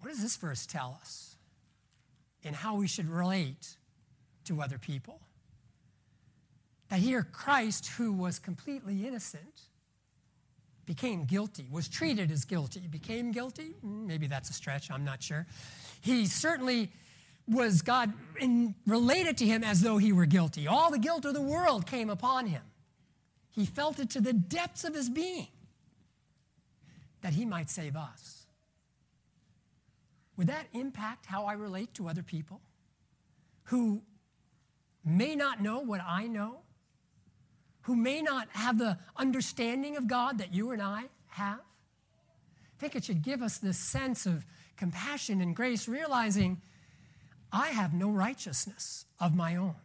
What 0.00 0.10
does 0.10 0.22
this 0.22 0.36
verse 0.36 0.66
tell 0.66 0.98
us 1.00 1.36
in 2.42 2.52
how 2.52 2.74
we 2.74 2.88
should 2.88 3.08
relate 3.08 3.76
to 4.46 4.60
other 4.60 4.78
people? 4.78 5.20
That 6.88 6.98
here, 6.98 7.22
Christ, 7.22 7.86
who 7.96 8.12
was 8.12 8.38
completely 8.38 9.06
innocent, 9.06 9.62
became 10.86 11.24
guilty, 11.24 11.66
was 11.70 11.88
treated 11.88 12.30
as 12.30 12.44
guilty, 12.44 12.80
became 12.88 13.32
guilty. 13.32 13.74
Maybe 13.82 14.26
that's 14.26 14.50
a 14.50 14.52
stretch, 14.52 14.90
I'm 14.90 15.04
not 15.04 15.22
sure. 15.22 15.46
He 16.00 16.26
certainly 16.26 16.90
was 17.46 17.82
God 17.82 18.12
related 18.86 19.36
to 19.38 19.46
him 19.46 19.62
as 19.64 19.80
though 19.80 19.98
he 19.98 20.12
were 20.12 20.26
guilty. 20.26 20.66
All 20.66 20.90
the 20.90 20.98
guilt 20.98 21.24
of 21.24 21.34
the 21.34 21.42
world 21.42 21.86
came 21.86 22.10
upon 22.10 22.46
him. 22.46 22.62
He 23.50 23.66
felt 23.66 23.98
it 23.98 24.10
to 24.10 24.20
the 24.20 24.32
depths 24.32 24.84
of 24.84 24.94
his 24.94 25.08
being 25.08 25.48
that 27.20 27.34
he 27.34 27.44
might 27.44 27.70
save 27.70 27.96
us. 27.96 28.46
Would 30.36 30.48
that 30.48 30.66
impact 30.72 31.26
how 31.26 31.44
I 31.44 31.52
relate 31.52 31.94
to 31.94 32.08
other 32.08 32.22
people 32.22 32.60
who 33.64 34.02
may 35.04 35.36
not 35.36 35.62
know 35.62 35.78
what 35.78 36.00
I 36.04 36.26
know, 36.26 36.63
who 37.84 37.96
may 37.96 38.22
not 38.22 38.48
have 38.52 38.78
the 38.78 38.98
understanding 39.16 39.96
of 39.96 40.06
God 40.06 40.38
that 40.38 40.52
you 40.52 40.70
and 40.70 40.82
I 40.82 41.04
have? 41.28 41.60
I 41.60 42.78
think 42.78 42.96
it 42.96 43.04
should 43.04 43.22
give 43.22 43.42
us 43.42 43.58
this 43.58 43.78
sense 43.78 44.26
of 44.26 44.44
compassion 44.76 45.40
and 45.40 45.54
grace, 45.54 45.86
realizing 45.86 46.60
I 47.52 47.68
have 47.68 47.94
no 47.94 48.10
righteousness 48.10 49.04
of 49.20 49.34
my 49.34 49.56
own. 49.56 49.76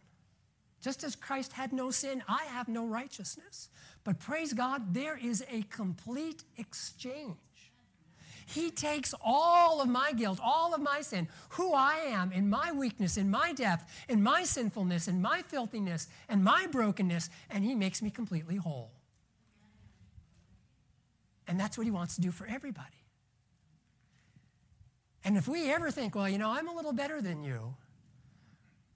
Just 0.82 1.04
as 1.04 1.14
Christ 1.14 1.52
had 1.52 1.72
no 1.72 1.90
sin, 1.90 2.22
I 2.26 2.44
have 2.44 2.68
no 2.68 2.86
righteousness. 2.86 3.68
But 4.02 4.18
praise 4.18 4.54
God, 4.54 4.94
there 4.94 5.18
is 5.18 5.44
a 5.50 5.62
complete 5.62 6.42
exchange. 6.56 7.36
He 8.50 8.70
takes 8.70 9.14
all 9.24 9.80
of 9.80 9.88
my 9.88 10.12
guilt, 10.12 10.40
all 10.42 10.74
of 10.74 10.80
my 10.80 11.02
sin, 11.02 11.28
who 11.50 11.72
I 11.72 11.94
am 12.06 12.32
in 12.32 12.50
my 12.50 12.72
weakness, 12.72 13.16
in 13.16 13.30
my 13.30 13.52
depth, 13.52 13.88
in 14.08 14.22
my 14.24 14.42
sinfulness, 14.42 15.06
in 15.06 15.22
my 15.22 15.42
filthiness, 15.42 16.08
and 16.28 16.42
my 16.42 16.66
brokenness, 16.66 17.30
and 17.48 17.62
He 17.62 17.76
makes 17.76 18.02
me 18.02 18.10
completely 18.10 18.56
whole. 18.56 18.90
And 21.46 21.60
that's 21.60 21.78
what 21.78 21.86
He 21.86 21.92
wants 21.92 22.16
to 22.16 22.20
do 22.20 22.32
for 22.32 22.44
everybody. 22.46 23.04
And 25.24 25.36
if 25.36 25.46
we 25.46 25.70
ever 25.70 25.92
think, 25.92 26.16
well, 26.16 26.28
you 26.28 26.38
know, 26.38 26.50
I'm 26.50 26.66
a 26.66 26.74
little 26.74 26.92
better 26.92 27.22
than 27.22 27.44
you, 27.44 27.74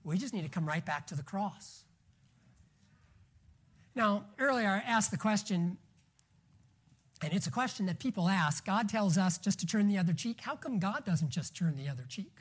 we 0.02 0.18
just 0.18 0.34
need 0.34 0.42
to 0.42 0.48
come 0.48 0.66
right 0.66 0.84
back 0.84 1.06
to 1.08 1.14
the 1.14 1.22
cross. 1.22 1.84
Now, 3.94 4.24
earlier 4.40 4.68
I 4.68 4.78
asked 4.78 5.12
the 5.12 5.16
question, 5.16 5.78
and 7.24 7.32
it's 7.32 7.46
a 7.46 7.50
question 7.50 7.86
that 7.86 7.98
people 7.98 8.28
ask. 8.28 8.64
God 8.64 8.88
tells 8.88 9.16
us 9.16 9.38
just 9.38 9.58
to 9.60 9.66
turn 9.66 9.88
the 9.88 9.98
other 9.98 10.12
cheek. 10.12 10.40
How 10.42 10.56
come 10.56 10.78
God 10.78 11.04
doesn't 11.04 11.30
just 11.30 11.56
turn 11.56 11.76
the 11.76 11.88
other 11.88 12.04
cheek? 12.08 12.32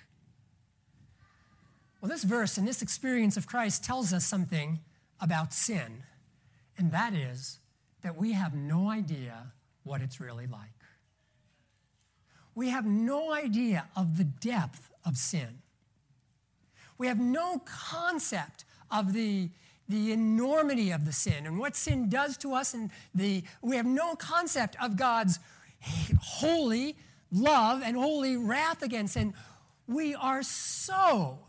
Well, 2.01 2.09
this 2.09 2.23
verse 2.23 2.57
and 2.57 2.67
this 2.67 2.81
experience 2.81 3.37
of 3.37 3.47
Christ 3.47 3.83
tells 3.83 4.11
us 4.11 4.25
something 4.25 4.81
about 5.21 5.53
sin, 5.53 6.03
and 6.77 6.91
that 6.91 7.13
is 7.13 7.59
that 8.01 8.17
we 8.17 8.33
have 8.33 8.53
no 8.53 8.89
idea 8.89 9.53
what 9.83 10.01
it's 10.01 10.19
really 10.19 10.47
like. 10.47 10.69
We 12.55 12.69
have 12.69 12.85
no 12.85 13.33
idea 13.33 13.87
of 13.95 14.17
the 14.17 14.25
depth 14.25 14.91
of 15.05 15.15
sin. 15.15 15.61
We 16.97 17.07
have 17.07 17.19
no 17.19 17.61
concept 17.65 18.65
of 18.91 19.13
the 19.13 19.49
the 19.89 20.11
enormity 20.11 20.91
of 20.91 21.05
the 21.05 21.11
sin 21.11 21.45
and 21.45 21.59
what 21.59 21.75
sin 21.75 22.09
does 22.09 22.37
to 22.37 22.53
us 22.53 22.73
and 22.73 22.89
the 23.13 23.43
we 23.61 23.75
have 23.75 23.85
no 23.85 24.15
concept 24.15 24.75
of 24.81 24.95
God's 24.95 25.39
holy 26.21 26.95
love 27.31 27.81
and 27.83 27.97
holy 27.97 28.37
wrath 28.37 28.81
against 28.81 29.13
sin. 29.15 29.33
We 29.87 30.15
are 30.15 30.43
so 30.43 31.39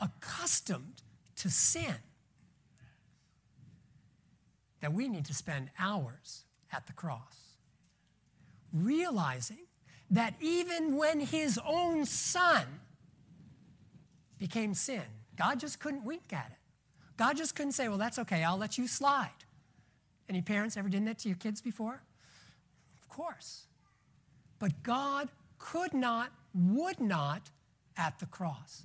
accustomed 0.00 1.02
to 1.36 1.50
sin 1.50 1.96
that 4.80 4.92
we 4.92 5.08
need 5.08 5.26
to 5.26 5.34
spend 5.34 5.70
hours 5.78 6.44
at 6.72 6.86
the 6.86 6.92
cross 6.92 7.48
realizing 8.72 9.66
that 10.10 10.34
even 10.40 10.96
when 10.96 11.20
his 11.20 11.58
own 11.66 12.04
son 12.06 12.64
became 14.38 14.74
sin, 14.74 15.02
God 15.36 15.60
just 15.60 15.80
couldn't 15.80 16.04
wink 16.04 16.32
at 16.32 16.50
it. 16.50 16.57
God 17.18 17.36
just 17.36 17.54
couldn't 17.54 17.72
say, 17.72 17.88
well, 17.88 17.98
that's 17.98 18.18
okay, 18.20 18.44
I'll 18.44 18.56
let 18.56 18.78
you 18.78 18.86
slide. 18.86 19.28
Any 20.28 20.40
parents 20.40 20.76
ever 20.76 20.88
done 20.88 21.04
that 21.06 21.18
to 21.20 21.28
your 21.28 21.36
kids 21.36 21.60
before? 21.60 22.00
Of 23.00 23.08
course. 23.08 23.66
But 24.58 24.82
God 24.82 25.28
could 25.58 25.92
not, 25.92 26.30
would 26.54 27.00
not 27.00 27.50
at 27.96 28.18
the 28.20 28.26
cross. 28.26 28.84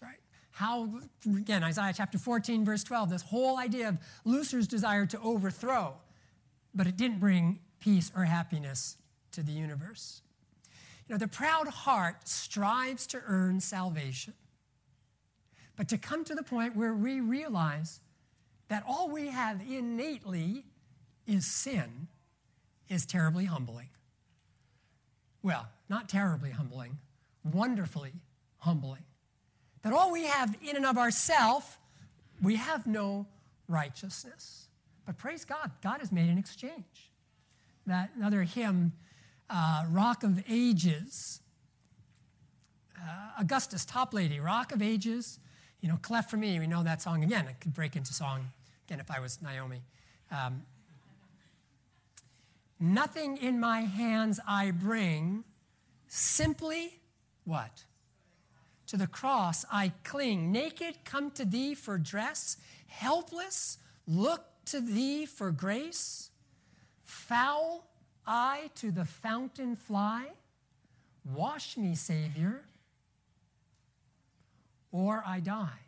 Right. 0.00 0.18
How, 0.52 0.88
again, 1.26 1.64
Isaiah 1.64 1.92
chapter 1.96 2.16
14, 2.16 2.64
verse 2.64 2.84
12, 2.84 3.10
this 3.10 3.22
whole 3.22 3.58
idea 3.58 3.88
of 3.88 3.98
Lucifer's 4.24 4.68
desire 4.68 5.06
to 5.06 5.20
overthrow, 5.20 5.94
but 6.74 6.86
it 6.86 6.96
didn't 6.96 7.18
bring 7.18 7.58
peace 7.80 8.12
or 8.14 8.24
happiness 8.24 8.96
to 9.32 9.42
the 9.42 9.52
universe. 9.52 10.22
You 11.08 11.14
know, 11.14 11.18
the 11.18 11.28
proud 11.28 11.66
heart 11.66 12.28
strives 12.28 13.06
to 13.08 13.20
earn 13.26 13.60
salvation. 13.60 14.34
But 15.76 15.88
to 15.88 15.98
come 15.98 16.24
to 16.24 16.34
the 16.34 16.42
point 16.42 16.76
where 16.76 16.94
we 16.94 17.20
realize 17.20 18.00
that 18.68 18.84
all 18.88 19.10
we 19.10 19.28
have 19.28 19.60
innately 19.60 20.64
is 21.26 21.46
sin 21.46 22.08
is 22.88 23.06
terribly 23.06 23.46
humbling. 23.46 23.88
Well, 25.42 25.68
not 25.88 26.08
terribly 26.08 26.50
humbling, 26.50 26.98
wonderfully 27.44 28.12
humbling. 28.58 29.04
That 29.82 29.92
all 29.92 30.10
we 30.10 30.24
have 30.24 30.56
in 30.62 30.76
and 30.76 30.86
of 30.86 30.96
ourselves, 30.96 31.66
we 32.42 32.56
have 32.56 32.86
no 32.86 33.26
righteousness. 33.68 34.68
But 35.04 35.18
praise 35.18 35.44
God, 35.44 35.70
God 35.82 36.00
has 36.00 36.10
made 36.10 36.30
an 36.30 36.38
exchange. 36.38 37.12
That 37.86 38.10
another 38.16 38.44
hymn, 38.44 38.92
uh, 39.50 39.84
Rock 39.90 40.22
of 40.22 40.42
Ages, 40.48 41.40
uh, 42.98 43.32
Augustus 43.38 43.84
Toplady, 43.84 44.42
Rock 44.42 44.72
of 44.72 44.80
Ages, 44.80 45.38
you 45.84 45.90
know, 45.90 45.98
cleft 45.98 46.30
for 46.30 46.38
me, 46.38 46.58
we 46.58 46.66
know 46.66 46.82
that 46.82 47.02
song 47.02 47.22
again. 47.22 47.46
It 47.46 47.60
could 47.60 47.74
break 47.74 47.94
into 47.94 48.14
song 48.14 48.50
again 48.88 49.00
if 49.00 49.10
I 49.10 49.20
was 49.20 49.42
Naomi. 49.42 49.82
Um, 50.30 50.62
Nothing 52.80 53.36
in 53.36 53.60
my 53.60 53.80
hands 53.80 54.40
I 54.48 54.70
bring, 54.70 55.44
simply 56.08 57.00
what? 57.44 57.84
To 58.86 58.96
the 58.96 59.06
cross 59.06 59.66
I 59.70 59.92
cling. 60.04 60.50
Naked, 60.50 61.04
come 61.04 61.30
to 61.32 61.44
thee 61.44 61.74
for 61.74 61.98
dress. 61.98 62.56
Helpless, 62.86 63.76
look 64.06 64.46
to 64.66 64.80
thee 64.80 65.26
for 65.26 65.50
grace. 65.50 66.30
Foul, 67.02 67.84
I 68.26 68.70
to 68.76 68.90
the 68.90 69.04
fountain 69.04 69.76
fly. 69.76 70.28
Wash 71.34 71.76
me, 71.76 71.94
Savior, 71.94 72.62
or 74.94 75.24
I 75.26 75.40
die. 75.40 75.80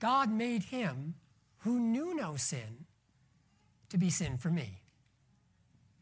God 0.00 0.32
made 0.32 0.64
him 0.64 1.14
who 1.58 1.78
knew 1.78 2.16
no 2.16 2.34
sin 2.34 2.86
to 3.90 3.96
be 3.96 4.10
sin 4.10 4.36
for 4.36 4.50
me, 4.50 4.82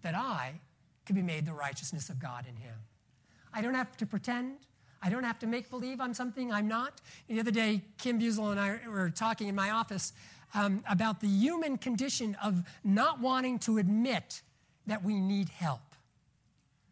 that 0.01 0.14
I 0.14 0.61
could 1.05 1.14
be 1.14 1.21
made 1.21 1.44
the 1.44 1.53
righteousness 1.53 2.09
of 2.09 2.18
God 2.18 2.47
in 2.49 2.57
him. 2.57 2.75
I 3.53 3.61
don't 3.61 3.75
have 3.75 3.94
to 3.99 4.07
pretend. 4.07 4.57
I 5.03 5.11
don't 5.11 5.25
have 5.25 5.38
to 5.40 5.47
make 5.47 5.68
believe 5.68 6.01
I'm 6.01 6.14
something 6.14 6.51
I'm 6.51 6.68
not. 6.68 7.03
The 7.29 7.40
other 7.40 7.51
day, 7.51 7.83
Kim 7.99 8.18
Busel 8.18 8.51
and 8.51 8.59
I 8.59 8.81
were 8.88 9.11
talking 9.11 9.49
in 9.49 9.55
my 9.55 9.71
office 9.71 10.14
um, 10.55 10.83
about 10.88 11.21
the 11.21 11.29
human 11.29 11.77
condition 11.77 12.35
of 12.42 12.64
not 12.83 13.21
wanting 13.21 13.59
to 13.61 13.77
admit 13.77 14.40
that 14.87 15.05
we 15.05 15.21
need 15.21 15.51
help. 15.51 15.81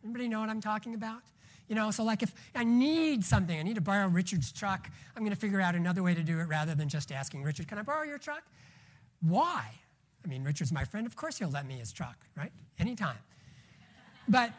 Anybody 0.05 0.29
know 0.29 0.41
what 0.41 0.51
I'm 0.51 0.61
talking 0.61 0.95
about? 0.95 1.23
You 1.69 1.75
know, 1.75 1.91
so 1.91 2.05
like 2.05 2.23
if 2.23 2.33
I 2.55 2.65
need 2.65 3.25
something, 3.25 3.59
I 3.59 3.63
need 3.63 3.75
to 3.75 3.81
borrow 3.81 4.07
Richard's 4.09 4.53
truck, 4.53 4.89
I'm 5.17 5.23
going 5.23 5.35
to 5.35 5.41
figure 5.41 5.61
out 5.61 5.75
another 5.75 6.03
way 6.03 6.15
to 6.15 6.23
do 6.23 6.39
it 6.39 6.45
rather 6.45 6.75
than 6.75 6.89
just 6.89 7.11
asking 7.11 7.43
Richard, 7.43 7.67
can 7.67 7.79
I 7.79 7.83
borrow 7.83 8.05
your 8.05 8.19
truck? 8.19 8.43
Why? 9.21 9.73
I 10.25 10.29
mean, 10.29 10.45
Richard's 10.45 10.73
my 10.73 10.85
friend. 10.85 11.07
Of 11.07 11.17
course, 11.17 11.39
he'll 11.39 11.51
let 11.51 11.67
me 11.67 11.75
his 11.75 11.93
truck, 11.93 12.17
right? 12.37 12.53
Anytime. 12.79 13.19
But 14.29 14.53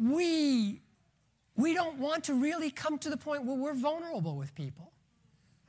we, 0.00 0.80
we 1.56 1.74
don't 1.74 1.98
want 1.98 2.24
to 2.24 2.34
really 2.34 2.70
come 2.70 2.98
to 2.98 3.10
the 3.10 3.16
point 3.16 3.44
where 3.44 3.56
we're 3.56 3.74
vulnerable 3.74 4.36
with 4.36 4.54
people. 4.54 4.92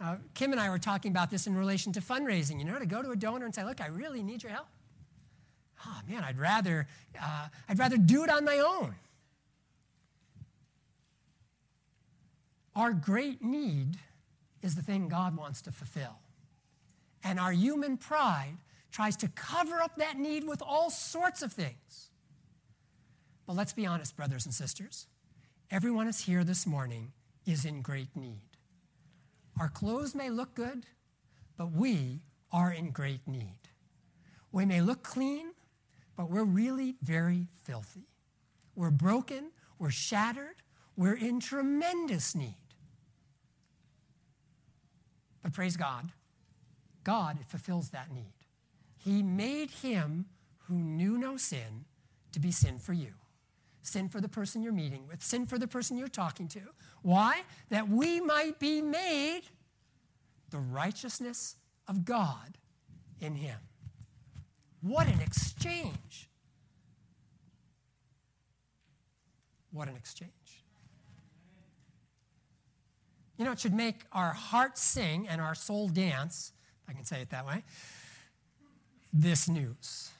Uh, 0.02 0.18
Kim 0.34 0.52
and 0.52 0.60
I 0.60 0.70
were 0.70 0.80
talking 0.80 1.12
about 1.12 1.30
this 1.30 1.48
in 1.48 1.56
relation 1.56 1.94
to 1.94 2.02
fundraising. 2.02 2.60
You 2.60 2.66
know, 2.66 2.80
to 2.80 2.86
go 2.86 3.02
to 3.02 3.12
a 3.12 3.16
donor 3.16 3.46
and 3.46 3.56
say, 3.56 3.64
"Look, 3.64 3.80
I 3.80 3.88
really 3.88 4.22
need 4.22 4.44
your 4.44 4.52
help." 4.52 4.68
Oh 5.86 6.00
man, 6.10 6.24
I'd 6.24 6.38
rather 6.38 6.88
uh, 7.22 7.48
I'd 7.70 7.80
rather 7.80 7.96
do 7.96 8.24
it 8.24 8.30
on 8.30 8.44
my 8.44 8.58
own. 8.58 8.96
Our 12.76 12.94
great 12.94 13.42
need 13.42 13.98
is 14.62 14.76
the 14.76 14.82
thing 14.82 15.08
God 15.08 15.38
wants 15.38 15.62
to 15.64 15.72
fulfill, 15.72 16.18
and 17.24 17.40
our 17.40 17.52
human 17.52 17.98
pride 17.98 18.58
tries 18.92 19.16
to 19.18 19.28
cover 19.30 19.82
up 19.82 19.98
that 19.98 20.18
need 20.18 20.44
with 20.48 20.62
all 20.62 20.90
sorts 20.90 21.42
of 21.42 21.52
things. 21.52 22.10
But 23.46 23.56
let's 23.56 23.74
be 23.74 23.86
honest, 23.86 24.16
brothers 24.16 24.46
and 24.46 24.54
sisters. 24.54 25.08
Everyone 25.70 26.08
is 26.08 26.20
here 26.22 26.44
this 26.44 26.66
morning 26.66 27.12
is 27.46 27.66
in 27.66 27.82
great 27.82 28.16
need. 28.16 28.42
Our 29.60 29.70
clothes 29.70 30.16
may 30.16 30.30
look 30.30 30.56
good, 30.56 30.86
but 31.58 31.72
we 31.72 32.22
are 32.52 32.72
in 32.72 32.92
great 32.92 33.28
need. 33.28 33.60
We 34.52 34.66
may 34.66 34.82
look 34.82 35.04
clean, 35.04 35.54
but 36.16 36.30
we're 36.30 36.44
really 36.44 36.96
very 37.02 37.48
filthy. 37.64 38.08
We're 38.76 38.92
broken, 38.92 39.52
we're 39.80 39.92
shattered, 39.92 40.56
we're 40.96 41.18
in 41.18 41.40
tremendous 41.40 42.36
need. 42.36 42.63
But 45.44 45.54
praise 45.54 45.78
God, 45.78 46.10
God 47.04 47.38
fulfills 47.48 47.90
that 47.90 48.12
need. 48.12 48.34
He 48.98 49.22
made 49.22 49.70
him 49.70 50.26
who 50.68 50.76
knew 50.76 51.18
no 51.18 51.36
sin 51.38 51.86
to 52.32 52.40
be 52.40 52.52
sin 52.52 52.80
for 52.80 52.94
you. 52.94 53.14
Sin 53.82 54.08
for 54.08 54.22
the 54.22 54.30
person 54.30 54.64
you're 54.64 54.72
meeting 54.72 55.06
with, 55.08 55.22
sin 55.22 55.46
for 55.46 55.60
the 55.60 55.68
person 55.68 55.98
you're 55.98 56.08
talking 56.08 56.48
to. 56.48 56.62
Why? 57.02 57.42
That 57.70 57.90
we 57.90 58.22
might 58.22 58.58
be 58.58 58.82
made 58.82 59.42
the 60.50 60.60
righteousness 60.60 61.58
of 61.88 62.06
God 62.06 62.58
in 63.20 63.36
him. 63.36 63.58
What 64.82 65.08
an 65.08 65.20
exchange! 65.20 66.30
What 69.72 69.90
an 69.90 69.96
exchange. 69.96 70.32
You 73.38 73.46
know, 73.46 73.52
it 73.52 73.60
should 73.60 73.74
make 73.74 74.02
our 74.12 74.32
heart 74.32 74.78
sing 74.78 75.28
and 75.28 75.42
our 75.42 75.56
soul 75.56 75.88
dance, 75.88 76.52
if 76.84 76.90
I 76.90 76.94
can 76.94 77.06
say 77.06 77.22
it 77.22 77.30
that 77.32 77.46
way, 77.46 77.64
this 79.12 79.48
news. 79.48 80.12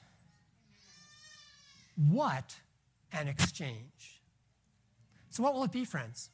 What 1.96 2.56
an 3.12 3.28
exchange. 3.28 4.22
So, 5.30 5.44
what 5.44 5.54
will 5.54 5.64
it 5.64 5.72
be, 5.72 5.86
friends? 5.86 6.30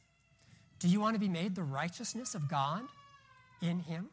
Do 0.78 0.88
you 0.88 1.00
want 1.00 1.14
to 1.14 1.20
be 1.20 1.28
made 1.28 1.54
the 1.54 1.62
righteousness 1.62 2.34
of 2.34 2.48
God 2.48 2.82
in 3.60 3.80
Him? 3.80 4.08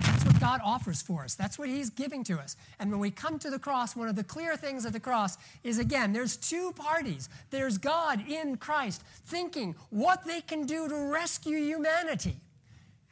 That's 0.00 0.24
what 0.24 0.40
God 0.40 0.60
offers 0.64 1.02
for 1.02 1.24
us. 1.24 1.34
That's 1.34 1.58
what 1.58 1.68
He's 1.68 1.90
giving 1.90 2.24
to 2.24 2.38
us. 2.38 2.56
And 2.78 2.90
when 2.90 3.00
we 3.00 3.10
come 3.10 3.38
to 3.40 3.50
the 3.50 3.58
cross, 3.58 3.96
one 3.96 4.08
of 4.08 4.16
the 4.16 4.24
clear 4.24 4.56
things 4.56 4.84
of 4.84 4.92
the 4.92 5.00
cross 5.00 5.36
is 5.64 5.78
again, 5.78 6.12
there's 6.12 6.36
two 6.36 6.72
parties. 6.72 7.28
There's 7.50 7.78
God 7.78 8.28
in 8.28 8.56
Christ 8.56 9.02
thinking 9.26 9.74
what 9.90 10.24
they 10.24 10.40
can 10.40 10.66
do 10.66 10.88
to 10.88 10.94
rescue 10.94 11.58
humanity. 11.58 12.36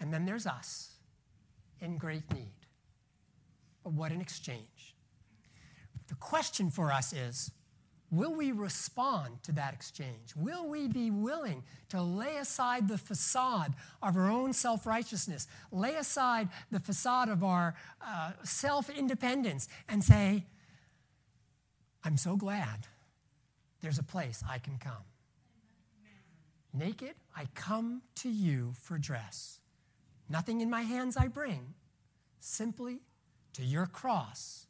And 0.01 0.13
then 0.13 0.27
there's 0.27 0.47
us 0.47 0.91
in 1.81 1.97
great 1.97 2.33
need. 2.33 2.53
But 3.83 3.93
what 3.93 4.13
an 4.13 4.21
exchange. 4.21 4.95
The 6.09 6.15
question 6.17 6.71
for 6.71 6.93
us 6.93 7.13
is 7.13 7.51
will 8.11 8.35
we 8.35 8.53
respond 8.53 9.43
to 9.43 9.53
that 9.53 9.75
exchange? 9.75 10.35
Will 10.37 10.67
we 10.67 10.89
be 10.89 11.11
willing 11.11 11.65
to 11.89 12.01
lay 12.03 12.37
aside 12.37 12.89
the 12.89 12.99
facade 12.99 13.75
of 14.03 14.17
our 14.17 14.31
own 14.31 14.53
self 14.53 14.87
righteousness, 14.87 15.47
lay 15.73 15.95
aside 15.97 16.49
the 16.71 16.81
facade 16.81 17.29
of 17.29 17.43
our 17.43 17.75
uh, 18.05 18.33
self 18.45 18.89
independence, 18.91 19.69
and 19.89 20.03
say, 20.03 20.45
I'm 22.05 22.17
so 22.17 22.37
glad 22.37 22.87
there's 23.81 23.99
a 23.99 24.05
place 24.05 24.43
I 24.49 24.59
can 24.59 24.79
come. 24.79 25.05
Naked, 26.73 27.15
I 27.35 27.47
come 27.55 28.03
to 28.17 28.29
you 28.29 28.75
for 28.83 28.99
dress. 28.99 29.61
Nothing 30.29 30.61
in 30.61 30.69
my 30.69 30.83
hands 30.83 31.17
I 31.17 31.29
bring, 31.29 31.75
simply 32.41 33.01
to 33.55 33.63
your 33.63 33.87
cross 33.87 34.67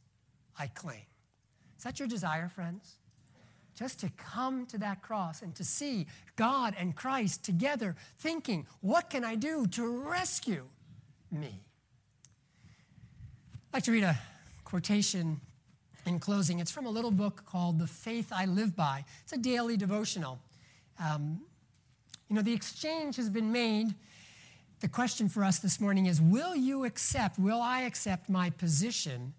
I 0.58 0.68
cling. 0.68 1.06
Is 1.76 1.84
that 1.84 1.98
your 1.98 2.08
desire, 2.08 2.48
friends? 2.48 2.96
Just 3.76 4.00
to 4.00 4.10
come 4.16 4.66
to 4.66 4.78
that 4.78 5.02
cross 5.02 5.42
and 5.42 5.54
to 5.54 5.64
see 5.64 6.06
God 6.34 6.74
and 6.78 6.96
Christ 6.96 7.44
together 7.44 7.94
thinking, 8.18 8.66
what 8.80 9.10
can 9.10 9.22
I 9.22 9.34
do 9.34 9.66
to 9.68 9.86
rescue 9.86 10.64
me? 11.30 11.60
I'd 13.68 13.74
like 13.74 13.82
to 13.84 13.92
read 13.92 14.04
a 14.04 14.18
quotation 14.64 15.40
in 16.06 16.18
closing. 16.18 16.58
It's 16.58 16.70
from 16.70 16.86
a 16.86 16.90
little 16.90 17.10
book 17.10 17.44
called 17.44 17.78
The 17.78 17.86
Faith 17.86 18.32
I 18.34 18.46
Live 18.46 18.74
By. 18.74 19.04
It's 19.24 19.34
a 19.34 19.38
daily 19.38 19.76
devotional. 19.76 20.38
Um, 20.98 21.42
you 22.28 22.36
know, 22.36 22.42
the 22.42 22.54
exchange 22.54 23.16
has 23.16 23.28
been 23.28 23.52
made 23.52 23.94
the 24.80 24.88
question 24.88 25.28
for 25.28 25.42
us 25.42 25.58
this 25.58 25.80
morning 25.80 26.06
is 26.06 26.20
Will 26.20 26.54
you 26.54 26.84
accept, 26.84 27.38
will 27.38 27.60
I 27.60 27.82
accept 27.82 28.28
my 28.28 28.50
position 28.50 29.34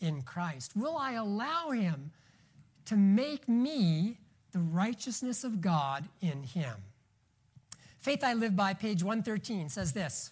in 0.00 0.22
Christ? 0.22 0.72
Will 0.76 0.96
I 0.96 1.12
allow 1.12 1.70
Him 1.70 2.10
to 2.88 2.96
make 2.96 3.48
me 3.48 4.16
the 4.52 4.58
righteousness 4.58 5.44
of 5.44 5.60
God 5.60 6.08
in 6.20 6.42
Him? 6.42 6.74
Faith 7.98 8.24
I 8.24 8.32
Live 8.32 8.56
By, 8.56 8.72
page 8.72 9.02
113, 9.02 9.68
says 9.68 9.92
this 9.92 10.30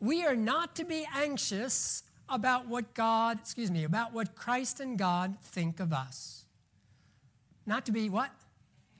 We 0.00 0.24
are 0.24 0.36
not 0.36 0.74
to 0.76 0.84
be 0.84 1.06
anxious 1.14 2.02
about 2.28 2.68
what 2.68 2.94
God, 2.94 3.38
excuse 3.40 3.70
me, 3.70 3.84
about 3.84 4.14
what 4.14 4.34
Christ 4.34 4.80
and 4.80 4.98
God 4.98 5.36
think 5.42 5.78
of 5.78 5.92
us. 5.92 6.44
Not 7.66 7.84
to 7.86 7.92
be 7.92 8.08
what? 8.08 8.30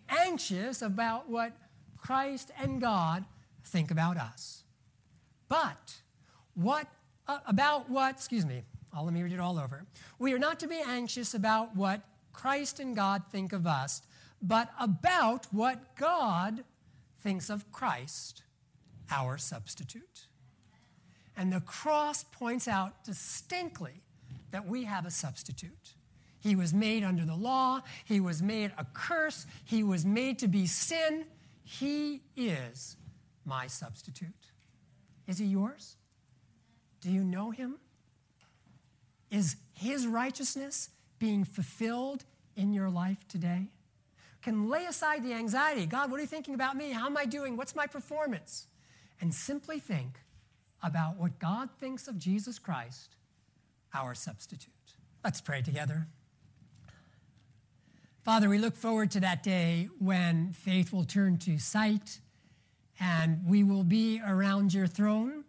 Anxious 0.08 0.82
about 0.82 1.28
what 1.28 1.52
Christ 1.96 2.50
and 2.60 2.80
God 2.80 3.24
think 3.64 3.90
about 3.90 4.16
us. 4.18 4.64
But 5.48 5.96
what 6.54 6.86
uh, 7.26 7.38
about 7.46 7.88
what, 7.88 8.16
excuse 8.16 8.44
me, 8.44 8.62
I'll 8.92 9.04
let 9.04 9.14
me 9.14 9.22
read 9.22 9.32
it 9.32 9.40
all 9.40 9.58
over. 9.58 9.86
We 10.18 10.32
are 10.32 10.38
not 10.38 10.58
to 10.60 10.66
be 10.66 10.82
anxious 10.84 11.32
about 11.32 11.76
what 11.76 12.02
Christ 12.32 12.80
and 12.80 12.94
God 12.96 13.24
think 13.30 13.52
of 13.52 13.66
us, 13.66 14.02
but 14.40 14.70
about 14.80 15.46
what 15.52 15.96
God 15.96 16.64
thinks 17.20 17.50
of 17.50 17.70
Christ, 17.70 18.42
our 19.10 19.36
substitute. 19.38 20.26
And 21.36 21.52
the 21.52 21.60
cross 21.60 22.24
points 22.24 22.68
out 22.68 23.04
distinctly 23.04 24.02
that 24.50 24.66
we 24.66 24.84
have 24.84 25.06
a 25.06 25.10
substitute. 25.10 25.94
He 26.40 26.56
was 26.56 26.72
made 26.72 27.04
under 27.04 27.24
the 27.24 27.34
law, 27.34 27.82
he 28.04 28.20
was 28.20 28.42
made 28.42 28.72
a 28.78 28.86
curse, 28.94 29.46
he 29.64 29.82
was 29.82 30.06
made 30.06 30.38
to 30.38 30.48
be 30.48 30.66
sin. 30.66 31.26
He 31.62 32.22
is 32.36 32.96
my 33.44 33.66
substitute. 33.66 34.32
Is 35.28 35.38
he 35.38 35.44
yours? 35.44 35.96
Do 37.00 37.10
you 37.10 37.22
know 37.22 37.50
him? 37.50 37.76
Is 39.30 39.56
his 39.74 40.06
righteousness 40.06 40.90
being 41.20 41.44
fulfilled 41.44 42.24
in 42.56 42.72
your 42.72 42.90
life 42.90 43.28
today? 43.28 43.68
Can 44.42 44.68
lay 44.68 44.86
aside 44.86 45.22
the 45.22 45.34
anxiety. 45.34 45.86
God, 45.86 46.10
what 46.10 46.18
are 46.18 46.22
you 46.22 46.26
thinking 46.26 46.54
about 46.54 46.76
me? 46.76 46.90
How 46.90 47.06
am 47.06 47.16
I 47.16 47.26
doing? 47.26 47.56
What's 47.56 47.76
my 47.76 47.86
performance? 47.86 48.66
And 49.20 49.32
simply 49.32 49.78
think 49.78 50.18
about 50.82 51.16
what 51.16 51.38
God 51.38 51.68
thinks 51.78 52.08
of 52.08 52.18
Jesus 52.18 52.58
Christ, 52.58 53.16
our 53.94 54.14
substitute. 54.14 54.72
Let's 55.22 55.40
pray 55.40 55.60
together. 55.60 56.08
Father, 58.24 58.48
we 58.48 58.58
look 58.58 58.74
forward 58.74 59.10
to 59.12 59.20
that 59.20 59.42
day 59.42 59.88
when 59.98 60.52
faith 60.52 60.92
will 60.92 61.04
turn 61.04 61.36
to 61.38 61.58
sight 61.58 62.20
and 62.98 63.46
we 63.46 63.64
will 63.64 63.84
be 63.84 64.20
around 64.26 64.72
your 64.72 64.86
throne, 64.86 65.44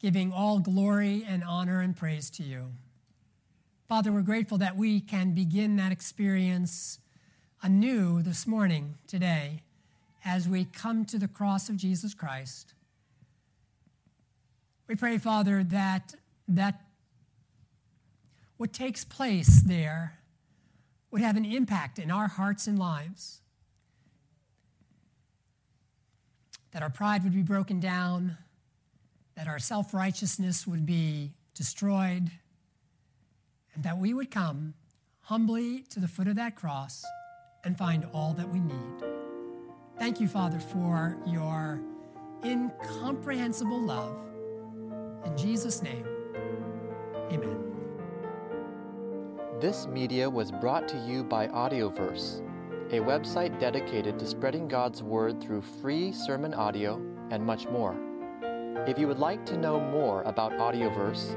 giving 0.00 0.32
all 0.32 0.58
glory 0.58 1.24
and 1.26 1.44
honor 1.44 1.80
and 1.80 1.96
praise 1.96 2.30
to 2.30 2.42
you. 2.42 2.72
Father, 3.88 4.12
we're 4.12 4.22
grateful 4.22 4.58
that 4.58 4.76
we 4.76 5.00
can 5.00 5.32
begin 5.32 5.76
that 5.76 5.92
experience 5.92 6.98
anew 7.62 8.22
this 8.22 8.46
morning, 8.46 8.96
today, 9.06 9.62
as 10.24 10.48
we 10.48 10.64
come 10.64 11.04
to 11.04 11.18
the 11.18 11.28
cross 11.28 11.68
of 11.68 11.76
Jesus 11.76 12.12
Christ. 12.12 12.74
We 14.88 14.96
pray, 14.96 15.18
Father, 15.18 15.62
that, 15.64 16.14
that 16.48 16.80
what 18.56 18.72
takes 18.72 19.04
place 19.04 19.62
there 19.62 20.18
would 21.10 21.22
have 21.22 21.36
an 21.36 21.44
impact 21.44 21.98
in 21.98 22.10
our 22.10 22.28
hearts 22.28 22.66
and 22.66 22.78
lives. 22.78 23.40
that 26.76 26.82
our 26.82 26.90
pride 26.90 27.24
would 27.24 27.32
be 27.32 27.40
broken 27.40 27.80
down, 27.80 28.36
that 29.34 29.48
our 29.48 29.58
self 29.58 29.94
righteousness 29.94 30.66
would 30.66 30.84
be 30.84 31.32
destroyed, 31.54 32.30
and 33.76 33.84
that 33.84 33.96
we 33.96 34.12
would 34.12 34.30
come 34.30 34.74
humbly 35.20 35.84
to 35.90 36.00
the 36.00 36.08
foot 36.08 36.26
of 36.26 36.34
that 36.34 36.56
cross 36.56 37.04
and 37.64 37.78
find 37.78 38.04
all 38.12 38.32
that 38.32 38.48
we 38.48 38.58
need. 38.58 39.04
Thank 39.98 40.20
you, 40.20 40.26
Father, 40.26 40.58
for 40.58 41.16
your 41.26 41.80
incomprehensible 42.44 43.80
love. 43.80 44.16
In 45.24 45.36
Jesus' 45.36 45.82
name, 45.82 46.06
amen. 47.30 47.62
This 49.60 49.86
media 49.86 50.28
was 50.28 50.50
brought 50.50 50.88
to 50.88 50.98
you 50.98 51.22
by 51.22 51.46
Audioverse 51.48 52.42
a 52.92 53.00
website 53.00 53.58
dedicated 53.58 54.16
to 54.16 54.24
spreading 54.24 54.68
God's 54.68 55.02
Word 55.02 55.40
through 55.40 55.60
free 55.60 56.12
sermon 56.12 56.54
audio 56.54 57.02
and 57.32 57.44
much 57.44 57.66
more. 57.66 57.96
If 58.86 58.96
you 58.96 59.08
would 59.08 59.18
like 59.18 59.44
to 59.46 59.56
know 59.56 59.80
more 59.80 60.22
about 60.22 60.52
Audioverse, 60.52 61.36